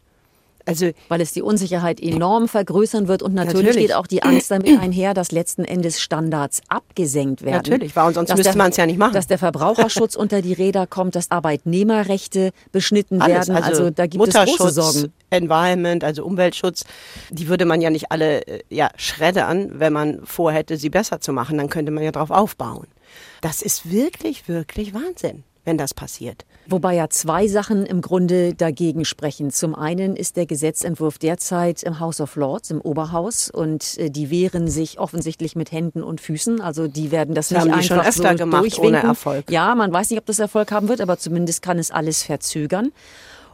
Also, 0.66 0.90
Weil 1.08 1.20
es 1.20 1.32
die 1.32 1.42
Unsicherheit 1.42 2.00
enorm 2.00 2.48
vergrößern 2.48 3.06
wird 3.06 3.22
und 3.22 3.34
natürlich, 3.34 3.66
natürlich. 3.66 3.86
geht 3.88 3.94
auch 3.94 4.06
die 4.06 4.22
Angst 4.22 4.50
damit 4.50 4.78
einher, 4.80 5.14
dass 5.14 5.30
letzten 5.30 5.64
Endes 5.64 6.00
Standards 6.00 6.62
abgesenkt 6.68 7.42
werden. 7.42 7.56
Natürlich, 7.56 7.94
weil 7.96 8.14
sonst 8.14 8.34
müsste 8.34 8.56
man 8.56 8.70
es 8.70 8.76
ja 8.76 8.86
nicht 8.86 8.98
machen. 8.98 9.12
Dass 9.12 9.26
der 9.26 9.38
Verbraucherschutz 9.38 10.16
unter 10.16 10.42
die 10.42 10.52
Räder 10.54 10.86
kommt, 10.86 11.16
dass 11.16 11.30
Arbeitnehmerrechte 11.30 12.52
beschnitten 12.72 13.20
Alles, 13.20 13.48
werden. 13.48 13.56
Also, 13.56 13.84
also 13.84 13.90
da 13.90 14.06
gibt 14.06 14.26
es 14.26 14.34
große 14.34 14.70
Sorgen. 14.70 15.12
Environment, 15.30 16.04
also 16.04 16.24
Umweltschutz, 16.24 16.84
die 17.30 17.48
würde 17.48 17.64
man 17.64 17.80
ja 17.80 17.90
nicht 17.90 18.12
alle 18.12 18.46
äh, 18.46 18.62
ja, 18.70 18.90
schreddern, 18.96 19.72
wenn 19.74 19.92
man 19.92 20.24
vorhätte, 20.24 20.76
sie 20.76 20.90
besser 20.90 21.20
zu 21.20 21.32
machen. 21.32 21.58
Dann 21.58 21.68
könnte 21.68 21.90
man 21.90 22.04
ja 22.04 22.12
darauf 22.12 22.30
aufbauen. 22.30 22.86
Das 23.40 23.62
ist 23.62 23.90
wirklich, 23.90 24.48
wirklich 24.48 24.94
Wahnsinn 24.94 25.44
wenn 25.64 25.78
das 25.78 25.94
passiert. 25.94 26.44
Wobei 26.66 26.94
ja 26.94 27.08
zwei 27.10 27.46
Sachen 27.46 27.84
im 27.84 28.00
Grunde 28.00 28.54
dagegen 28.54 29.04
sprechen. 29.04 29.50
Zum 29.50 29.74
einen 29.74 30.16
ist 30.16 30.36
der 30.36 30.46
Gesetzentwurf 30.46 31.18
derzeit 31.18 31.82
im 31.82 32.00
House 32.00 32.20
of 32.20 32.36
Lords, 32.36 32.70
im 32.70 32.80
Oberhaus, 32.80 33.50
und 33.50 33.98
äh, 33.98 34.10
die 34.10 34.30
wehren 34.30 34.68
sich 34.68 34.98
offensichtlich 34.98 35.56
mit 35.56 35.72
Händen 35.72 36.02
und 36.02 36.20
Füßen. 36.20 36.60
Also 36.60 36.88
die 36.88 37.10
werden 37.10 37.34
das, 37.34 37.48
das 37.48 37.64
nicht 37.64 37.74
einfach 37.74 37.86
schon 37.86 38.00
öfter 38.00 38.30
so 38.32 38.36
gemacht 38.36 38.78
ohne 38.78 39.02
Erfolg. 39.02 39.50
Ja, 39.50 39.74
man 39.74 39.92
weiß 39.92 40.10
nicht, 40.10 40.18
ob 40.18 40.26
das 40.26 40.38
Erfolg 40.38 40.72
haben 40.72 40.88
wird, 40.88 41.00
aber 41.00 41.18
zumindest 41.18 41.62
kann 41.62 41.78
es 41.78 41.90
alles 41.90 42.22
verzögern. 42.22 42.92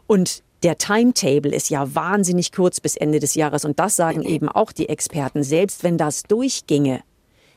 Und 0.06 0.42
der 0.62 0.76
Timetable 0.76 1.54
ist 1.54 1.70
ja 1.70 1.94
wahnsinnig 1.94 2.52
kurz 2.52 2.80
bis 2.80 2.96
Ende 2.96 3.18
des 3.18 3.34
Jahres 3.34 3.64
und 3.64 3.78
das 3.78 3.96
sagen 3.96 4.22
eben 4.22 4.48
auch 4.48 4.72
die 4.72 4.88
Experten. 4.88 5.42
Selbst 5.42 5.84
wenn 5.84 5.96
das 5.96 6.24
durchginge, 6.24 7.00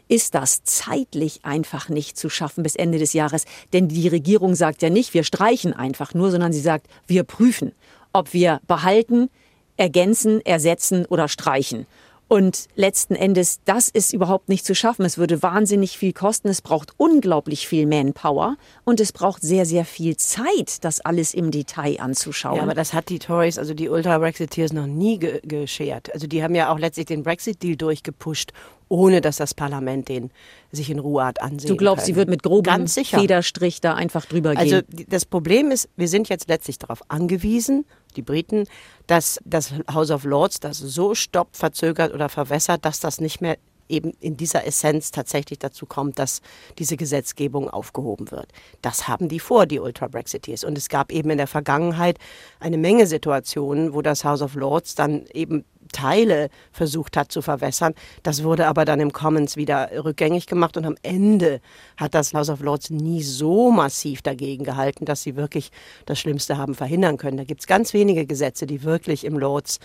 ist 0.08 0.36
das 0.36 0.64
zeitlich 0.64 1.42
einfach 1.44 1.90
nicht 1.90 2.18
zu 2.18 2.30
schaffen 2.30 2.64
bis 2.64 2.76
Ende 2.76 3.00
des 3.00 3.14
Jahres. 3.14 3.46
Denn 3.72 3.88
die 3.88 4.08
Regierung 4.08 4.56
sagt 4.56 4.82
ja 4.82 4.90
nicht, 4.90 5.14
wir 5.14 5.24
streichen 5.24 5.74
einfach 5.74 6.14
nur, 6.14 6.32
sondern 6.32 6.54
sie 6.54 6.62
sagt, 6.62 6.88
wir 7.08 7.24
prüfen, 7.24 7.74
ob 8.12 8.34
wir 8.34 8.62
behalten, 8.68 9.30
ergänzen, 9.78 10.42
ersetzen 10.46 11.06
oder 11.06 11.28
streichen. 11.28 11.88
Und 12.34 12.68
letzten 12.76 13.16
Endes, 13.16 13.60
das 13.66 13.90
ist 13.90 14.12
überhaupt 14.12 14.50
nicht 14.50 14.66
zu 14.66 14.74
schaffen. 14.74 15.06
Es 15.06 15.20
würde 15.20 15.44
wahnsinnig 15.44 16.00
viel 16.00 16.14
kosten. 16.14 16.48
Es 16.48 16.64
braucht 16.64 16.94
unglaublich 16.98 17.68
viel 17.68 17.86
Manpower 17.86 18.56
und 18.86 19.00
es 19.00 19.12
braucht 19.12 19.44
sehr, 19.44 19.68
sehr 19.68 19.86
viel 19.86 20.18
Zeit, 20.18 20.84
das 20.84 21.00
alles 21.02 21.36
im 21.36 21.52
Detail 21.52 22.00
anzuschauen. 22.00 22.56
Ja, 22.58 22.64
aber 22.64 22.74
das 22.74 22.94
hat 22.94 23.10
die 23.10 23.20
Tories, 23.20 23.60
also 23.60 23.76
die 23.76 23.88
Ultra-Brexiteers, 23.88 24.74
noch 24.74 24.88
nie 24.88 25.20
ge 25.20 25.42
geschert. 25.44 26.12
Also 26.12 26.26
die 26.26 26.44
haben 26.44 26.56
ja 26.56 26.74
auch 26.74 26.80
letztlich 26.80 27.06
den 27.06 27.22
Brexit-Deal 27.22 27.76
durchgepusht, 27.76 28.52
ohne 28.90 29.22
dass 29.22 29.38
das 29.38 29.54
Parlament 29.54 30.10
den 30.10 30.32
sich 30.72 30.90
in 30.90 31.00
Ruhe 31.00 31.25
hat 31.25 31.42
ansehen 31.42 31.70
Du 31.70 31.75
glaubst, 31.75 32.06
können. 32.06 32.13
sie 32.13 32.16
wird 32.16 32.30
mit 32.30 32.44
grobem 32.44 32.88
Federstrich 32.88 33.82
da 33.82 33.94
einfach 33.94 34.25
drüber 34.25 34.52
also, 34.52 34.63
gehen? 34.63 34.86
Also 34.92 35.06
das 35.10 35.25
Problem 35.25 35.72
ist, 35.72 35.90
wir 35.96 36.08
sind 36.08 36.30
jetzt 36.30 36.48
letztlich 36.48 36.80
darauf 36.80 37.02
angewiesen, 37.10 37.86
die 38.16 38.22
Briten, 38.22 38.66
dass 39.08 39.40
das 39.46 39.74
House 39.92 40.12
of 40.12 40.24
Lords 40.24 40.60
das 40.60 40.78
so 40.78 41.16
stoppt, 41.16 41.58
verzögert 41.58 42.13
oder 42.13 42.30
verwässert, 42.30 42.86
dass 42.86 43.00
das 43.00 43.20
nicht 43.20 43.42
mehr 43.42 43.58
eben 43.90 44.12
in 44.20 44.38
dieser 44.38 44.66
Essenz 44.66 45.12
tatsächlich 45.12 45.60
dazu 45.60 45.86
kommt, 45.86 46.20
dass 46.20 46.42
diese 46.80 46.98
Gesetzgebung 46.98 47.70
aufgehoben 47.70 48.32
wird. 48.32 48.48
Das 48.82 49.08
haben 49.08 49.30
die 49.30 49.40
vor, 49.40 49.66
die 49.66 49.80
Ultra-Brexiteers. 49.80 50.63
Und 50.63 50.78
es 50.78 50.90
gab 50.90 51.12
eben 51.12 51.30
in 51.30 51.38
der 51.38 51.48
Vergangenheit 51.48 52.18
eine 52.60 52.78
Menge 52.78 53.08
Situationen, 53.08 53.94
wo 53.94 54.02
das 54.02 54.24
House 54.24 54.42
of 54.42 54.56
Lords 54.56 54.96
dann 54.96 55.25
eben 55.34 55.66
Teile 55.94 56.50
versucht 56.74 57.16
hat 57.16 57.32
zu 57.32 57.42
verwässern. 57.42 57.94
Das 58.24 58.44
wurde 58.44 58.68
aber 58.68 58.84
dann 58.84 59.00
im 59.00 59.13
Commons 59.13 59.56
wieder 59.56 59.90
rückgängig 60.04 60.48
gemacht 60.48 60.75
und 60.75 60.86
am 60.86 60.96
Ende 61.04 61.62
hat 61.96 62.13
das 62.13 62.34
House 62.34 62.50
of 62.50 62.60
Lords 62.60 62.90
nie 62.90 63.24
so 63.24 63.72
massiv 63.72 64.22
dagegen 64.22 64.66
gehalten, 64.66 65.06
dass 65.06 65.24
sie 65.24 65.38
wirklich 65.38 65.72
das 66.06 66.20
Schlimmste 66.20 66.58
haben 66.58 66.75
verhindern 66.75 67.18
können. 67.18 67.38
Da 67.38 67.46
gibt 67.46 67.62
es 67.62 67.68
ganz 67.68 67.94
wenige 67.94 68.25
Gesetze, 68.25 68.66
die 68.66 68.84
wirklich 68.84 69.24
im 69.24 69.38
Lords 69.38 69.80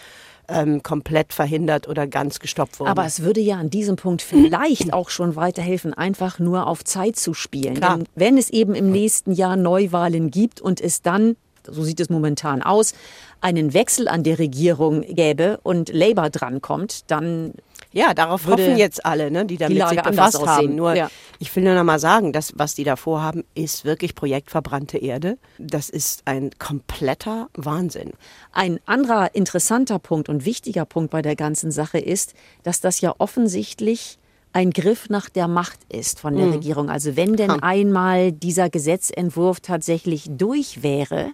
ähm, 0.49 0.83
komplett 0.83 1.33
verhindert 1.33 1.89
oder 1.89 2.07
ganz 2.07 2.41
gestoppt 2.41 2.81
wurden. 2.81 2.91
Aber 2.91 3.05
es 3.05 3.23
würde 3.23 3.41
ja 3.41 3.57
an 3.57 3.71
diesem 3.71 3.97
Punkt 3.97 4.23
vielleicht 4.23 4.93
auch 4.93 5.11
schon 5.11 5.37
weiterhelfen, 5.37 5.95
einfach 5.95 6.39
nur 6.39 6.67
auf 6.67 6.85
Zeit 6.85 7.17
zu 7.17 7.35
spielen. 7.35 7.75
Klar. 7.75 7.99
Denn 7.99 8.07
wenn 8.15 8.39
es 8.39 8.51
eben 8.51 8.75
im 8.75 8.91
nächsten 8.91 9.33
Jahr 9.33 9.57
Neuwahlen 9.57 10.31
gibt 10.31 10.61
und 10.61 10.81
es 10.81 11.03
dann 11.03 11.37
so 11.71 11.83
sieht 11.83 12.01
es 12.01 12.09
momentan 12.09 12.63
aus, 12.63 12.95
einen 13.41 13.75
Wechsel 13.75 14.09
an 14.09 14.23
der 14.23 14.39
Regierung 14.39 15.03
gäbe 15.03 15.61
und 15.63 15.93
Labour 15.93 16.31
drankommt, 16.31 17.11
dann 17.11 17.53
ja, 17.99 18.15
darauf 18.15 18.47
hoffen 18.47 18.77
jetzt 18.77 19.05
alle, 19.05 19.31
ne, 19.31 19.45
die 19.45 19.57
damit 19.57 19.77
die 19.77 19.89
sich 19.89 20.03
befasst 20.03 20.47
haben. 20.47 20.77
Nur 20.77 20.95
ja. 20.95 21.11
ich 21.41 21.55
will 21.55 21.65
nur 21.65 21.75
noch 21.75 21.83
mal 21.83 21.99
sagen, 21.99 22.33
das, 22.33 22.53
was 22.57 22.75
die 22.75 22.85
da 22.85 22.95
vorhaben, 22.95 23.45
ist 23.55 23.85
wirklich 23.85 24.15
Projekt 24.15 24.51
verbrannte 24.51 24.99
Erde. 24.99 25.37
Das 25.59 25.89
ist 25.89 26.23
ein 26.27 26.51
kompletter 26.59 27.49
Wahnsinn. 27.55 28.13
Ein 28.53 28.79
anderer 28.87 29.35
interessanter 29.35 29.99
Punkt 29.99 30.29
und 30.29 30.45
wichtiger 30.45 30.85
Punkt 30.85 31.11
bei 31.11 31.23
der 31.23 31.35
ganzen 31.35 31.73
Sache 31.73 31.99
ist, 31.99 32.35
dass 32.63 32.81
das 32.81 33.01
ja 33.01 33.15
offensichtlich 33.19 34.19
ein 34.53 34.71
Griff 34.71 35.11
nach 35.11 35.29
der 35.29 35.49
Macht 35.49 35.81
ist 35.89 36.21
von 36.21 36.37
der 36.37 36.47
mhm. 36.47 36.53
Regierung. 36.53 36.91
Also 36.91 37.17
wenn 37.17 37.37
denn 37.37 37.51
einmal 37.51 38.33
dieser 38.33 38.71
Gesetzentwurf 38.71 39.61
tatsächlich 39.61 40.27
durch 40.31 40.83
wäre, 40.83 41.33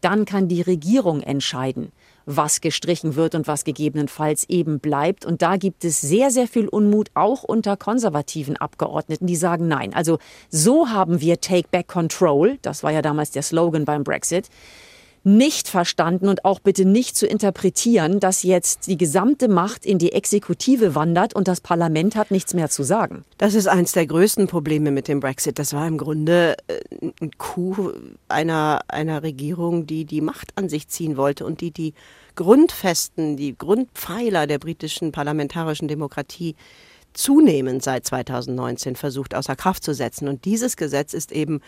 dann 0.00 0.26
kann 0.26 0.48
die 0.48 0.60
Regierung 0.60 1.22
entscheiden, 1.22 1.90
was 2.26 2.60
gestrichen 2.60 3.16
wird 3.16 3.34
und 3.34 3.46
was 3.46 3.64
gegebenenfalls 3.64 4.48
eben 4.48 4.80
bleibt. 4.80 5.24
Und 5.24 5.42
da 5.42 5.56
gibt 5.56 5.84
es 5.84 6.00
sehr, 6.00 6.30
sehr 6.30 6.48
viel 6.48 6.68
Unmut, 6.68 7.10
auch 7.14 7.42
unter 7.42 7.76
konservativen 7.76 8.56
Abgeordneten, 8.56 9.26
die 9.26 9.36
sagen, 9.36 9.68
nein, 9.68 9.94
also 9.94 10.18
so 10.48 10.88
haben 10.88 11.20
wir 11.20 11.40
Take 11.40 11.68
Back 11.70 11.88
Control, 11.88 12.58
das 12.62 12.82
war 12.82 12.92
ja 12.92 13.02
damals 13.02 13.30
der 13.30 13.42
Slogan 13.42 13.84
beim 13.84 14.04
Brexit, 14.04 14.48
nicht 15.24 15.68
verstanden 15.68 16.28
und 16.28 16.44
auch 16.44 16.60
bitte 16.60 16.84
nicht 16.84 17.16
zu 17.16 17.26
interpretieren, 17.26 18.20
dass 18.20 18.42
jetzt 18.42 18.86
die 18.86 18.98
gesamte 18.98 19.48
Macht 19.48 19.86
in 19.86 19.98
die 19.98 20.12
Exekutive 20.12 20.94
wandert 20.94 21.34
und 21.34 21.48
das 21.48 21.62
Parlament 21.62 22.14
hat 22.14 22.30
nichts 22.30 22.52
mehr 22.52 22.68
zu 22.68 22.82
sagen. 22.82 23.24
Das 23.38 23.54
ist 23.54 23.66
eines 23.66 23.92
der 23.92 24.06
größten 24.06 24.46
Probleme 24.46 24.90
mit 24.90 25.08
dem 25.08 25.20
Brexit. 25.20 25.58
Das 25.58 25.72
war 25.72 25.86
im 25.88 25.96
Grunde 25.96 26.56
äh, 26.66 26.80
ein 27.20 27.30
Coup 27.38 27.94
einer, 28.28 28.82
einer 28.88 29.22
Regierung, 29.22 29.86
die 29.86 30.04
die 30.04 30.20
Macht 30.20 30.52
an 30.56 30.68
sich 30.68 30.88
ziehen 30.88 31.16
wollte 31.16 31.46
und 31.46 31.62
die 31.62 31.70
die 31.70 31.94
Grundfesten, 32.36 33.36
die 33.36 33.56
Grundpfeiler 33.56 34.46
der 34.46 34.58
britischen 34.58 35.12
parlamentarischen 35.12 35.88
Demokratie 35.88 36.54
zunehmend 37.14 37.82
seit 37.82 38.04
2019 38.04 38.96
versucht 38.96 39.34
außer 39.34 39.56
Kraft 39.56 39.84
zu 39.84 39.94
setzen. 39.94 40.28
Und 40.28 40.44
dieses 40.44 40.76
Gesetz 40.76 41.14
ist 41.14 41.32
eben 41.32 41.60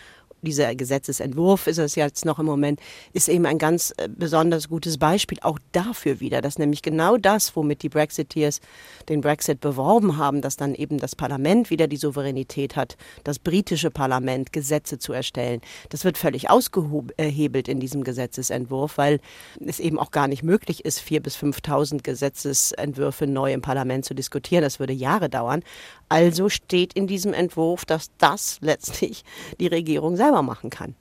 dieser 0.47 0.75
Gesetzesentwurf 0.75 1.67
ist 1.67 1.79
es 1.79 1.97
jetzt 1.97 2.25
noch 2.25 2.39
im 2.39 2.47
Moment, 2.47 2.81
ist 3.13 3.29
eben 3.29 3.45
ein 3.45 3.59
ganz 3.59 3.93
äh, 3.99 4.09
besonders 4.09 4.69
gutes 4.69 4.97
Beispiel 4.97 5.39
auch 5.43 5.59
dafür 5.73 6.21
wieder, 6.21 6.41
dass 6.41 6.59
nämlich 6.59 6.83
genau 6.83 7.17
das, 7.17 7.55
womit 7.57 7.83
die 7.83 7.89
Brexiteers 7.89 8.61
den 9.09 9.21
Brexit 9.21 9.61
beworben 9.61 10.17
haben, 10.17 10.41
dass 10.41 10.57
dann 10.57 10.75
eben 10.75 10.99
das 10.99 11.17
Parlament 11.17 11.71
wieder 11.71 11.89
die 11.89 11.97
Souveränität 11.97 12.77
hat, 12.77 12.97
das 13.25 13.39
britische 13.39 13.91
Parlament 13.91 14.53
Gesetze 14.53 14.99
zu 14.99 15.13
erstellen. 15.13 15.61
Das 15.91 16.05
wird 16.05 16.17
völlig 16.17 16.49
ausgehebelt 16.49 17.69
in 17.69 17.81
diesem 17.81 18.05
Gesetzesentwurf, 18.05 18.99
weil 18.99 19.21
es 19.65 19.81
eben 19.81 19.99
auch 19.99 20.13
gar 20.13 20.29
nicht 20.29 20.43
möglich 20.43 20.85
ist, 20.85 21.01
vier 21.01 21.21
bis 21.21 21.37
5.000 21.37 22.03
Gesetzesentwürfe 22.03 23.27
neu 23.27 23.53
im 23.53 23.63
Parlament 23.63 24.05
zu 24.05 24.15
diskutieren. 24.15 24.63
Das 24.63 24.79
würde 24.79 24.93
Jahre 24.93 25.29
dauern. 25.29 25.63
Also 26.09 26.49
steht 26.49 26.93
in 26.93 27.07
diesem 27.07 27.33
Entwurf, 27.33 27.85
dass 27.85 28.11
das 28.19 28.59
letztlich 28.61 29.25
die 29.61 29.67
Regierung 29.67 30.17
selber 30.17 30.43
machen 30.43 30.71
kann. 30.71 30.95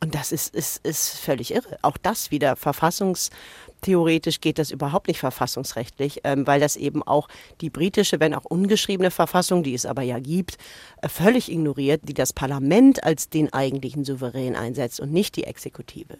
Und 0.00 0.14
das 0.14 0.30
ist, 0.30 0.54
ist, 0.54 0.84
ist 0.86 1.18
völlig 1.18 1.52
irre. 1.52 1.78
Auch 1.82 1.96
das 1.96 2.30
wieder 2.30 2.54
verfassungstheoretisch 2.54 4.40
geht 4.40 4.58
das 4.58 4.70
überhaupt 4.70 5.08
nicht 5.08 5.18
verfassungsrechtlich, 5.18 6.20
ähm, 6.22 6.46
weil 6.46 6.60
das 6.60 6.76
eben 6.76 7.02
auch 7.02 7.28
die 7.60 7.70
britische, 7.70 8.20
wenn 8.20 8.34
auch 8.34 8.44
ungeschriebene 8.44 9.10
Verfassung, 9.10 9.64
die 9.64 9.74
es 9.74 9.86
aber 9.86 10.02
ja 10.02 10.20
gibt, 10.20 10.56
äh, 11.02 11.08
völlig 11.08 11.50
ignoriert, 11.50 12.02
die 12.04 12.14
das 12.14 12.32
Parlament 12.32 13.02
als 13.02 13.28
den 13.28 13.52
eigentlichen 13.52 14.04
Souverän 14.04 14.54
einsetzt 14.54 15.00
und 15.00 15.12
nicht 15.12 15.34
die 15.34 15.44
Exekutive. 15.44 16.18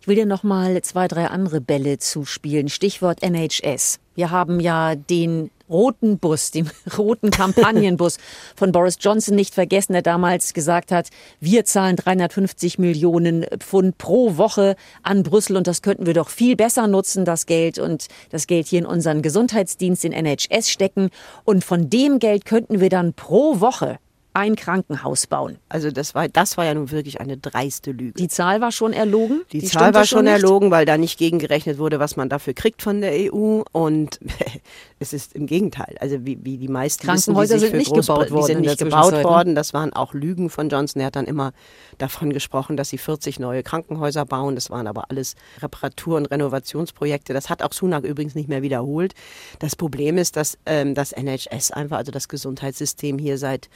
Ich 0.00 0.08
will 0.08 0.16
dir 0.16 0.26
noch 0.26 0.42
mal 0.42 0.82
zwei, 0.82 1.06
drei 1.06 1.26
andere 1.26 1.60
Bälle 1.60 1.98
zuspielen. 1.98 2.68
Stichwort 2.68 3.22
NHS. 3.22 4.00
Wir 4.14 4.30
haben 4.30 4.58
ja 4.58 4.94
den 4.96 5.50
roten 5.72 6.18
Bus, 6.18 6.50
den 6.50 6.70
roten 6.98 7.30
Kampagnenbus 7.30 8.18
von 8.54 8.70
Boris 8.70 8.98
Johnson 9.00 9.34
nicht 9.34 9.54
vergessen, 9.54 9.94
der 9.94 10.02
damals 10.02 10.54
gesagt 10.54 10.92
hat, 10.92 11.08
wir 11.40 11.64
zahlen 11.64 11.96
350 11.96 12.78
Millionen 12.78 13.44
Pfund 13.58 13.98
pro 13.98 14.36
Woche 14.36 14.76
an 15.02 15.22
Brüssel 15.22 15.56
und 15.56 15.66
das 15.66 15.82
könnten 15.82 16.06
wir 16.06 16.14
doch 16.14 16.28
viel 16.28 16.54
besser 16.54 16.86
nutzen, 16.86 17.24
das 17.24 17.46
Geld 17.46 17.78
und 17.78 18.08
das 18.30 18.46
Geld 18.46 18.66
hier 18.68 18.80
in 18.80 18.86
unseren 18.86 19.22
Gesundheitsdienst, 19.22 20.04
in 20.04 20.12
NHS 20.12 20.70
stecken. 20.70 21.10
Und 21.44 21.64
von 21.64 21.90
dem 21.90 22.18
Geld 22.18 22.44
könnten 22.44 22.80
wir 22.80 22.90
dann 22.90 23.14
pro 23.14 23.60
Woche 23.60 23.98
ein 24.34 24.56
Krankenhaus 24.56 25.26
bauen. 25.26 25.58
Also 25.68 25.90
das 25.90 26.14
war, 26.14 26.28
das 26.28 26.56
war 26.56 26.64
ja 26.64 26.74
nun 26.74 26.90
wirklich 26.90 27.20
eine 27.20 27.36
dreiste 27.36 27.92
Lüge. 27.92 28.14
Die 28.14 28.28
Zahl 28.28 28.60
war 28.60 28.72
schon 28.72 28.92
erlogen? 28.92 29.42
Die, 29.52 29.58
die 29.58 29.66
Zahl 29.66 29.92
war 29.92 30.06
schon 30.06 30.26
erlogen, 30.26 30.70
weil 30.70 30.86
da 30.86 30.96
nicht 30.96 31.18
gegengerechnet 31.18 31.78
wurde, 31.78 31.98
was 31.98 32.16
man 32.16 32.28
dafür 32.28 32.54
kriegt 32.54 32.80
von 32.80 33.02
der 33.02 33.12
EU. 33.12 33.62
Und 33.72 34.20
es 34.98 35.12
ist 35.12 35.34
im 35.34 35.46
Gegenteil. 35.46 35.96
Also 36.00 36.24
wie, 36.24 36.38
wie 36.42 36.56
die 36.56 36.68
meisten 36.68 37.04
Krankenhäuser 37.04 37.56
wissen, 37.56 37.66
sind 37.68 37.76
nicht 37.76 37.94
gebaut 37.94 38.30
worden. 38.30 38.40
Die 38.40 38.52
sind 38.52 38.60
nicht 38.62 38.78
gebaut 38.78 39.22
worden. 39.22 39.54
Das 39.54 39.74
waren 39.74 39.92
auch 39.92 40.14
Lügen 40.14 40.48
von 40.48 40.70
Johnson. 40.70 41.00
Er 41.00 41.06
hat 41.06 41.16
dann 41.16 41.26
immer 41.26 41.52
davon 41.98 42.32
gesprochen, 42.32 42.78
dass 42.78 42.88
sie 42.88 42.98
40 42.98 43.38
neue 43.38 43.62
Krankenhäuser 43.62 44.24
bauen. 44.24 44.54
Das 44.54 44.70
waren 44.70 44.86
aber 44.86 45.10
alles 45.10 45.36
Reparatur- 45.60 46.16
und 46.16 46.26
Renovationsprojekte. 46.26 47.34
Das 47.34 47.50
hat 47.50 47.62
auch 47.62 47.72
Sunak 47.72 48.04
übrigens 48.04 48.34
nicht 48.34 48.48
mehr 48.48 48.62
wiederholt. 48.62 49.14
Das 49.58 49.76
Problem 49.76 50.16
ist, 50.16 50.36
dass 50.36 50.56
ähm, 50.64 50.94
das 50.94 51.12
NHS 51.12 51.70
einfach, 51.70 51.98
also 51.98 52.12
das 52.12 52.28
Gesundheitssystem 52.28 53.18
hier 53.18 53.36
seit 53.36 53.68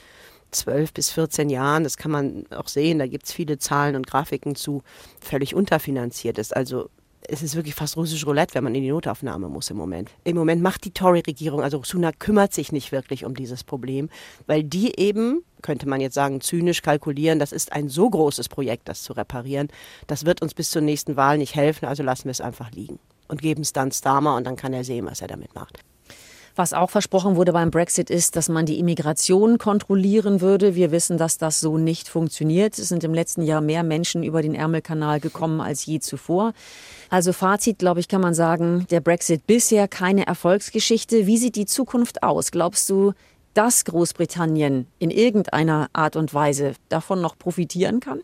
12 0.51 0.93
bis 0.93 1.11
14 1.11 1.51
Jahren, 1.51 1.85
das 1.85 1.97
kann 1.97 2.11
man 2.11 2.45
auch 2.51 2.69
sehen, 2.69 2.99
da 2.99 3.07
gibt 3.07 3.27
es 3.27 3.33
viele 3.33 3.59
Zahlen 3.59 3.97
und 3.97 4.07
Grafiken 4.07 4.55
zu, 4.55 4.83
völlig 5.21 5.55
unterfinanziert 5.55 6.39
ist. 6.39 6.57
Also 6.57 6.89
es 7.29 7.43
ist 7.43 7.57
wirklich 7.57 7.75
fast 7.75 7.97
russisch 7.97 8.27
Roulette, 8.27 8.55
wenn 8.55 8.65
man 8.65 8.75
in 8.75 8.83
die 8.83 8.91
Notaufnahme 8.91 9.49
muss 9.49 9.71
im 9.71 9.77
Moment. 9.77 10.11
Im 10.25 10.37
Moment 10.37 10.63
macht 10.63 10.85
die 10.85 10.93
Tory-Regierung, 10.93 11.63
also 11.63 11.83
Sunak 11.83 12.21
kümmert 12.21 12.53
sich 12.53 12.73
nicht 12.73 12.93
wirklich 12.93 13.25
um 13.25 13.35
dieses 13.35 13.65
Problem, 13.65 14.09
weil 14.47 14.63
die 14.63 14.99
eben, 14.99 15.43
könnte 15.63 15.89
man 15.89 16.01
jetzt 16.01 16.15
sagen, 16.15 16.41
zynisch 16.41 16.83
kalkulieren, 16.83 17.39
das 17.39 17.53
ist 17.53 17.73
ein 17.73 17.89
so 17.89 18.09
großes 18.09 18.49
Projekt, 18.49 18.89
das 18.89 19.03
zu 19.03 19.13
reparieren, 19.13 19.69
das 20.07 20.25
wird 20.25 20.43
uns 20.43 20.55
bis 20.55 20.71
zur 20.71 20.83
nächsten 20.83 21.17
Wahl 21.17 21.39
nicht 21.39 21.55
helfen, 21.55 21.87
also 21.87 22.03
lassen 22.03 22.25
wir 22.25 22.33
es 22.33 22.41
einfach 22.41 22.71
liegen 22.71 22.99
und 23.29 23.43
geben 23.43 23.63
es 23.63 23.73
dann 23.73 23.91
Starmer 23.91 24.37
und 24.37 24.45
dann 24.45 24.57
kann 24.57 24.73
er 24.73 24.85
sehen, 24.85 25.07
was 25.07 25.21
er 25.21 25.29
damit 25.29 25.55
macht. 25.55 25.81
Was 26.57 26.73
auch 26.73 26.89
versprochen 26.89 27.37
wurde 27.37 27.53
beim 27.53 27.71
Brexit 27.71 28.09
ist, 28.09 28.35
dass 28.35 28.49
man 28.49 28.65
die 28.65 28.79
Immigration 28.79 29.59
kontrollieren 29.59 30.41
würde. 30.41 30.75
Wir 30.75 30.91
wissen, 30.91 31.19
dass 31.19 31.37
das 31.37 31.61
so 31.61 31.77
nicht 31.77 32.09
funktioniert. 32.09 32.79
Es 32.79 32.89
sind 32.89 33.05
im 33.05 33.13
letzten 33.13 33.43
Jahr 33.43 33.61
mehr 33.61 33.83
Menschen 33.83 34.23
über 34.23 34.41
den 34.41 34.55
Ärmelkanal 34.55 35.21
gekommen 35.21 35.61
als 35.61 35.85
je 35.85 36.01
zuvor. 36.01 36.55
Also 37.11 37.35
Fazit, 37.35 37.79
glaube 37.79 38.01
ich, 38.01 38.09
kann 38.09 38.23
man 38.23 38.33
sagen, 38.33 38.87
der 38.91 39.01
Brexit 39.01 39.47
bisher 39.47 39.87
keine 39.87 40.27
Erfolgsgeschichte. 40.27 41.27
Wie 41.27 41.37
sieht 41.37 41.57
die 41.57 41.67
Zukunft 41.67 42.23
aus? 42.23 42.51
Glaubst 42.51 42.89
du, 42.89 43.13
dass 43.53 43.85
Großbritannien 43.85 44.87
in 44.99 45.11
irgendeiner 45.11 45.89
Art 45.93 46.17
und 46.17 46.33
Weise 46.33 46.73
davon 46.89 47.21
noch 47.21 47.39
profitieren 47.39 48.01
kann? 48.01 48.23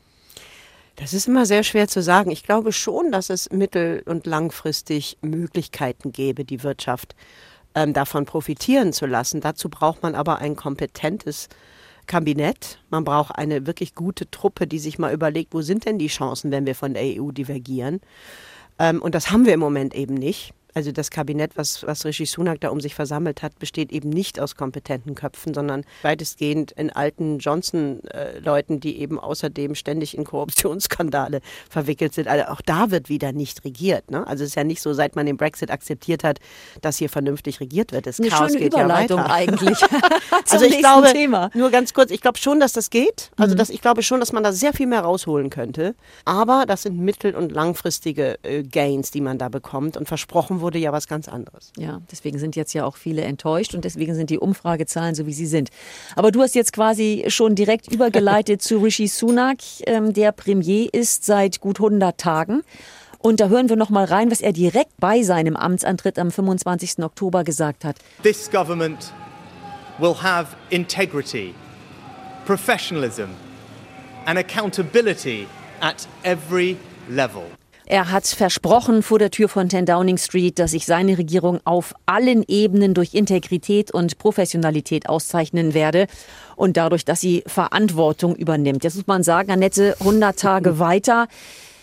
Das 0.97 1.13
ist 1.13 1.29
immer 1.29 1.45
sehr 1.45 1.65
schwer 1.65 1.87
zu 1.87 2.01
sagen. 2.01 2.31
Ich 2.31 2.45
glaube 2.45 2.73
schon, 2.73 3.13
dass 3.13 3.29
es 3.29 3.51
mittel- 3.51 4.03
und 4.07 4.27
langfristig 4.27 5.19
Möglichkeiten 5.21 6.13
gäbe, 6.13 6.47
die 6.47 6.63
Wirtschaft 6.63 7.15
ähm, 7.75 7.93
davon 7.93 8.25
profitieren 8.25 8.93
zu 8.93 9.07
lassen. 9.07 9.41
Dazu 9.41 9.69
braucht 9.69 10.03
man 10.03 10.15
aber 10.15 10.39
ein 10.39 10.57
kompetentes 10.57 11.49
Kabinett. 12.07 12.79
Man 12.91 13.05
braucht 13.05 13.37
eine 13.37 13.67
wirklich 13.67 13.95
gute 13.95 14.31
Truppe, 14.31 14.67
die 14.67 14.79
sich 14.79 14.99
mal 14.99 15.13
überlegt, 15.13 15.55
wo 15.55 15.63
sind 15.63 15.85
denn 15.85 15.99
die 15.99 16.09
Chancen, 16.09 16.51
wenn 16.51 16.67
wir 16.67 16.75
von 16.75 16.95
der 16.95 17.03
EU 17.03 17.31
divergieren. 17.31 18.01
Ähm, 18.79 19.01
und 19.01 19.15
das 19.15 19.31
haben 19.31 19.47
wir 19.47 19.55
im 19.55 19.61
Moment 19.61 19.95
eben 19.95 20.15
nicht. 20.15 20.53
Also 20.75 20.93
das 20.93 21.11
Kabinett, 21.11 21.57
was, 21.57 21.87
was 21.87 22.05
Rishi 22.05 22.27
Sunak 22.27 22.61
da 22.61 22.71
um 22.71 22.81
sich 22.81 22.95
versammelt 22.95 23.43
hat, 23.43 23.59
besteht 23.59 23.93
eben 23.93 24.09
nicht 24.09 24.41
aus 24.41 24.57
kompetenten 24.57 25.15
Köpfen, 25.15 25.53
sondern 25.53 25.85
weitestgehend 26.03 26.73
in 26.73 26.91
alten 26.91 27.39
Johnson-Leuten, 27.39 28.81
die 28.81 28.99
eben 28.99 29.19
außerdem 29.19 29.75
ständig 29.75 30.17
in 30.17 30.25
Korruptionsskandale 30.25 31.41
verwickelt 31.71 32.15
sind. 32.15 32.29
Also 32.29 32.47
auch 32.47 32.61
da 32.63 32.91
wird 32.91 33.09
wieder 33.09 33.33
nicht 33.33 33.65
regiert. 33.65 34.11
Ne? 34.11 34.27
Also 34.27 34.45
es 34.45 34.51
ist 34.51 34.57
ja 34.57 34.65
nicht 34.65 34.81
so, 34.81 34.93
seit 34.95 35.15
man 35.17 35.27
den 35.27 35.37
Brexit 35.37 35.71
akzeptiert 35.71 36.25
hat, 36.25 36.39
dass 36.81 36.97
hier 36.97 37.11
vernünftig 37.11 37.61
regiert 37.61 37.93
wird. 37.93 38.07
Das 38.07 38.19
Eine 38.19 38.31
Chaos 38.31 38.49
schöne 38.49 38.61
geht 38.61 38.73
Überleitung 38.73 39.19
ja 39.19 39.25
weiter. 39.25 39.35
eigentlich. 39.35 39.79
also 40.51 40.65
ich 40.65 40.79
glaube, 40.79 41.13
Thema. 41.13 41.51
nur 41.55 41.71
ganz 41.71 41.93
kurz, 41.93 42.11
ich 42.11 42.21
glaube 42.21 42.39
schon, 42.39 42.61
dass 42.61 42.73
das 42.73 42.89
geht. 42.89 43.31
Also 43.37 43.55
dass, 43.55 43.69
ich 43.69 43.83
glaube 43.83 44.03
schon, 44.03 44.21
dass 44.21 44.33
man 44.33 44.43
da 44.43 44.53
sehr 44.53 44.73
viel 44.73 44.87
mehr 44.87 45.01
rausholen 45.01 45.51
könnte. 45.51 45.95
Aber 46.25 46.65
das 46.67 46.83
sind 46.83 46.99
mittel- 46.99 47.35
und 47.35 47.53
langfristige 47.53 48.39
äh, 48.43 48.63
Gains, 48.63 49.11
die 49.11 49.21
man 49.21 49.37
da 49.37 49.51
bekommt. 49.51 49.97
Und 49.97 50.09
versprochen 50.09 50.62
wurde 50.63 50.79
ja 50.79 50.93
was 50.93 51.07
ganz 51.07 51.29
anderes. 51.29 51.73
Ja, 51.77 52.01
deswegen 52.11 52.39
sind 52.39 52.57
jetzt 52.57 52.73
ja 52.73 52.85
auch 52.85 52.97
viele 52.97 53.23
enttäuscht 53.23 53.75
und 53.75 53.85
deswegen 53.85 54.15
sind 54.15 54.31
die 54.31 54.39
Umfragezahlen 54.39 55.15
so, 55.15 55.27
wie 55.27 55.35
sie 55.35 55.47
sind. 55.47 55.69
Aber 56.17 56.31
du 56.31 56.41
hast 56.41 56.55
jetzt 56.55 56.73
quasi 56.73 57.25
schon 57.29 57.55
direkt 57.55 57.93
übergeleitet 57.93 58.63
zu 58.63 58.79
Rishi 58.79 59.09
Sunak, 59.09 59.59
ähm, 59.87 60.13
der 60.13 60.33
Premier 60.33 60.89
ist 60.93 61.25
seit 61.25 61.61
gut 61.61 61.79
100 61.79 62.17
Tagen. 62.17 62.63
Und 63.19 63.39
da 63.39 63.49
hören 63.49 63.69
wir 63.69 63.77
noch 63.77 63.91
mal 63.91 64.05
rein, 64.05 64.31
was 64.31 64.41
er 64.41 64.53
direkt 64.53 64.93
bei 64.99 65.23
seinem 65.23 65.55
Amtsantritt 65.55 66.19
am 66.19 66.33
25. 66.33 67.05
Oktober 67.05 67.45
gesagt 67.45 67.85
hat. 67.85 67.97
This 68.23 68.51
government 68.51 69.13
will 69.99 70.15
have 70.21 70.57
integrity, 70.71 71.55
professionalism 72.47 73.29
and 74.27 74.39
accountability 74.39 75.47
at 75.81 76.09
every 76.25 76.77
level. 77.09 77.45
Er 77.87 78.11
hat 78.11 78.27
versprochen 78.27 79.03
vor 79.03 79.19
der 79.19 79.31
Tür 79.31 79.49
von 79.49 79.69
10 79.69 79.87
Downing 79.87 80.19
Street, 80.19 80.59
dass 80.59 80.71
sich 80.71 80.87
seine 80.87 81.19
Regierung 81.19 81.61
auf 81.65 81.95
allen 82.07 82.45
Ebenen 82.47 82.95
durch 82.95 83.15
Integrität 83.15 83.91
und 83.91 84.19
Professionalität 84.19 85.09
auszeichnen 85.09 85.75
werde 85.75 86.07
und 86.57 86.77
dadurch, 86.77 87.05
dass 87.05 87.21
sie 87.21 87.43
Verantwortung 87.47 88.37
übernimmt. 88.37 88.85
Jetzt 88.85 88.97
muss 88.97 89.07
man 89.07 89.23
sagen, 89.23 89.51
Annette, 89.51 89.97
100 90.01 90.39
Tage 90.39 90.79
weiter. 90.79 91.27